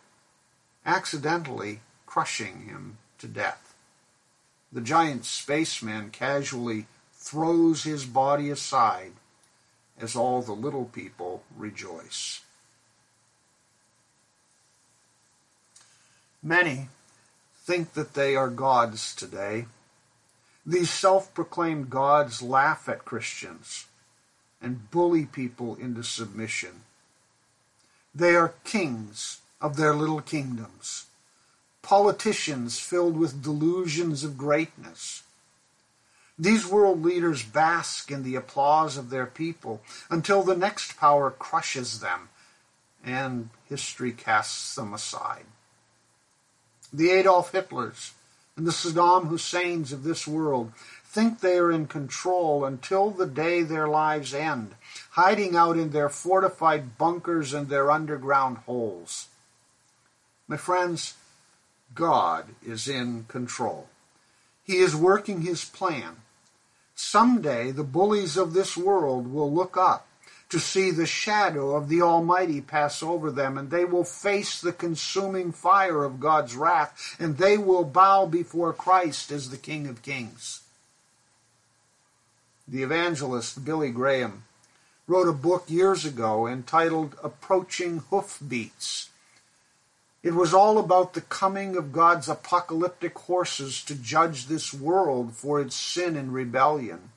accidentally 0.84 1.80
crushing 2.06 2.62
him 2.66 2.98
to 3.18 3.26
death. 3.26 3.74
The 4.72 4.80
giant 4.80 5.24
spaceman 5.24 6.10
casually 6.10 6.86
throws 7.12 7.84
his 7.84 8.04
body 8.04 8.50
aside 8.50 9.12
as 9.98 10.16
all 10.16 10.42
the 10.42 10.52
little 10.52 10.86
people 10.86 11.44
rejoice. 11.56 12.43
Many 16.46 16.88
think 17.57 17.94
that 17.94 18.12
they 18.12 18.37
are 18.37 18.50
gods 18.50 19.14
today. 19.14 19.64
These 20.66 20.90
self 20.90 21.33
proclaimed 21.33 21.88
gods 21.88 22.42
laugh 22.42 22.87
at 22.87 23.07
Christians 23.07 23.87
and 24.61 24.90
bully 24.90 25.24
people 25.24 25.74
into 25.76 26.02
submission. 26.02 26.83
They 28.14 28.37
are 28.37 28.52
kings 28.62 29.40
of 29.59 29.76
their 29.76 29.94
little 29.94 30.20
kingdoms, 30.20 31.07
politicians 31.80 32.78
filled 32.78 33.16
with 33.16 33.42
delusions 33.42 34.22
of 34.22 34.37
greatness. 34.37 35.22
These 36.38 36.66
world 36.66 37.02
leaders 37.02 37.42
bask 37.42 38.11
in 38.11 38.22
the 38.22 38.37
applause 38.37 38.98
of 38.98 39.09
their 39.09 39.26
people 39.26 39.80
until 40.11 40.42
the 40.42 40.57
next 40.57 40.98
power 40.98 41.30
crushes 41.30 42.00
them 42.00 42.28
and 43.02 43.48
history 43.66 44.12
casts 44.12 44.74
them 44.74 44.92
aside 44.92 45.46
the 46.94 47.11
Adolf 47.11 47.50
Hitlers 47.50 48.12
and 48.57 48.66
the 48.66 48.70
Saddam 48.70 49.26
Husseins 49.26 49.92
of 49.92 50.04
this 50.04 50.28
world 50.28 50.72
think 51.04 51.40
they 51.40 51.59
are 51.59 51.72
in 51.72 51.87
control 51.87 52.64
until 52.64 53.11
the 53.11 53.26
day 53.26 53.62
their 53.62 53.88
lives 53.88 54.33
end, 54.33 54.76
hiding 55.11 55.57
out 55.57 55.76
in 55.76 55.90
their 55.90 56.09
fortified 56.09 56.96
bunkers 56.96 57.52
and 57.52 57.68
their 57.68 57.90
underground 57.90 58.59
holes. 58.59 59.26
My 60.46 60.57
friends, 60.57 61.14
God 61.94 62.46
is 62.64 62.87
in 62.87 63.24
control. 63.24 63.88
He 64.62 64.76
is 64.76 64.94
working 64.94 65.42
his 65.42 65.64
plan. 65.64 66.16
Someday 66.94 67.72
the 67.72 67.83
bullies 67.83 68.37
of 68.37 68.52
this 68.52 68.76
world 68.76 69.33
will 69.33 69.52
look 69.52 69.76
up 69.76 70.07
to 70.54 70.60
see 70.60 70.92
the 70.92 71.04
shadow 71.04 71.74
of 71.74 71.88
the 71.88 72.00
Almighty 72.00 72.60
pass 72.60 73.02
over 73.02 73.28
them, 73.28 73.58
and 73.58 73.72
they 73.72 73.84
will 73.84 74.04
face 74.04 74.60
the 74.60 74.72
consuming 74.72 75.50
fire 75.50 76.04
of 76.04 76.20
God's 76.20 76.54
wrath, 76.54 77.16
and 77.18 77.36
they 77.36 77.58
will 77.58 77.82
bow 77.82 78.26
before 78.26 78.72
Christ 78.72 79.32
as 79.32 79.50
the 79.50 79.56
King 79.56 79.88
of 79.88 80.02
Kings. 80.02 80.62
The 82.68 82.84
evangelist 82.84 83.64
Billy 83.64 83.90
Graham 83.90 84.44
wrote 85.08 85.26
a 85.26 85.32
book 85.32 85.64
years 85.66 86.04
ago 86.04 86.46
entitled 86.46 87.16
Approaching 87.20 88.04
Hoofbeats. 88.10 89.08
It 90.22 90.34
was 90.34 90.54
all 90.54 90.78
about 90.78 91.14
the 91.14 91.20
coming 91.20 91.76
of 91.76 91.92
God's 91.92 92.28
apocalyptic 92.28 93.18
horses 93.18 93.82
to 93.86 93.96
judge 93.96 94.46
this 94.46 94.72
world 94.72 95.32
for 95.32 95.60
its 95.60 95.74
sin 95.74 96.14
and 96.14 96.32
rebellion. 96.32 97.10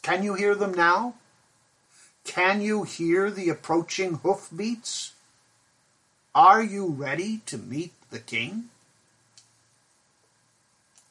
Can 0.00 0.22
you 0.22 0.32
hear 0.32 0.54
them 0.54 0.72
now? 0.72 1.16
Can 2.24 2.60
you 2.60 2.84
hear 2.84 3.30
the 3.30 3.48
approaching 3.48 4.14
hoofbeats? 4.14 5.12
Are 6.34 6.62
you 6.62 6.86
ready 6.86 7.40
to 7.46 7.58
meet 7.58 7.92
the 8.10 8.20
King? 8.20 8.70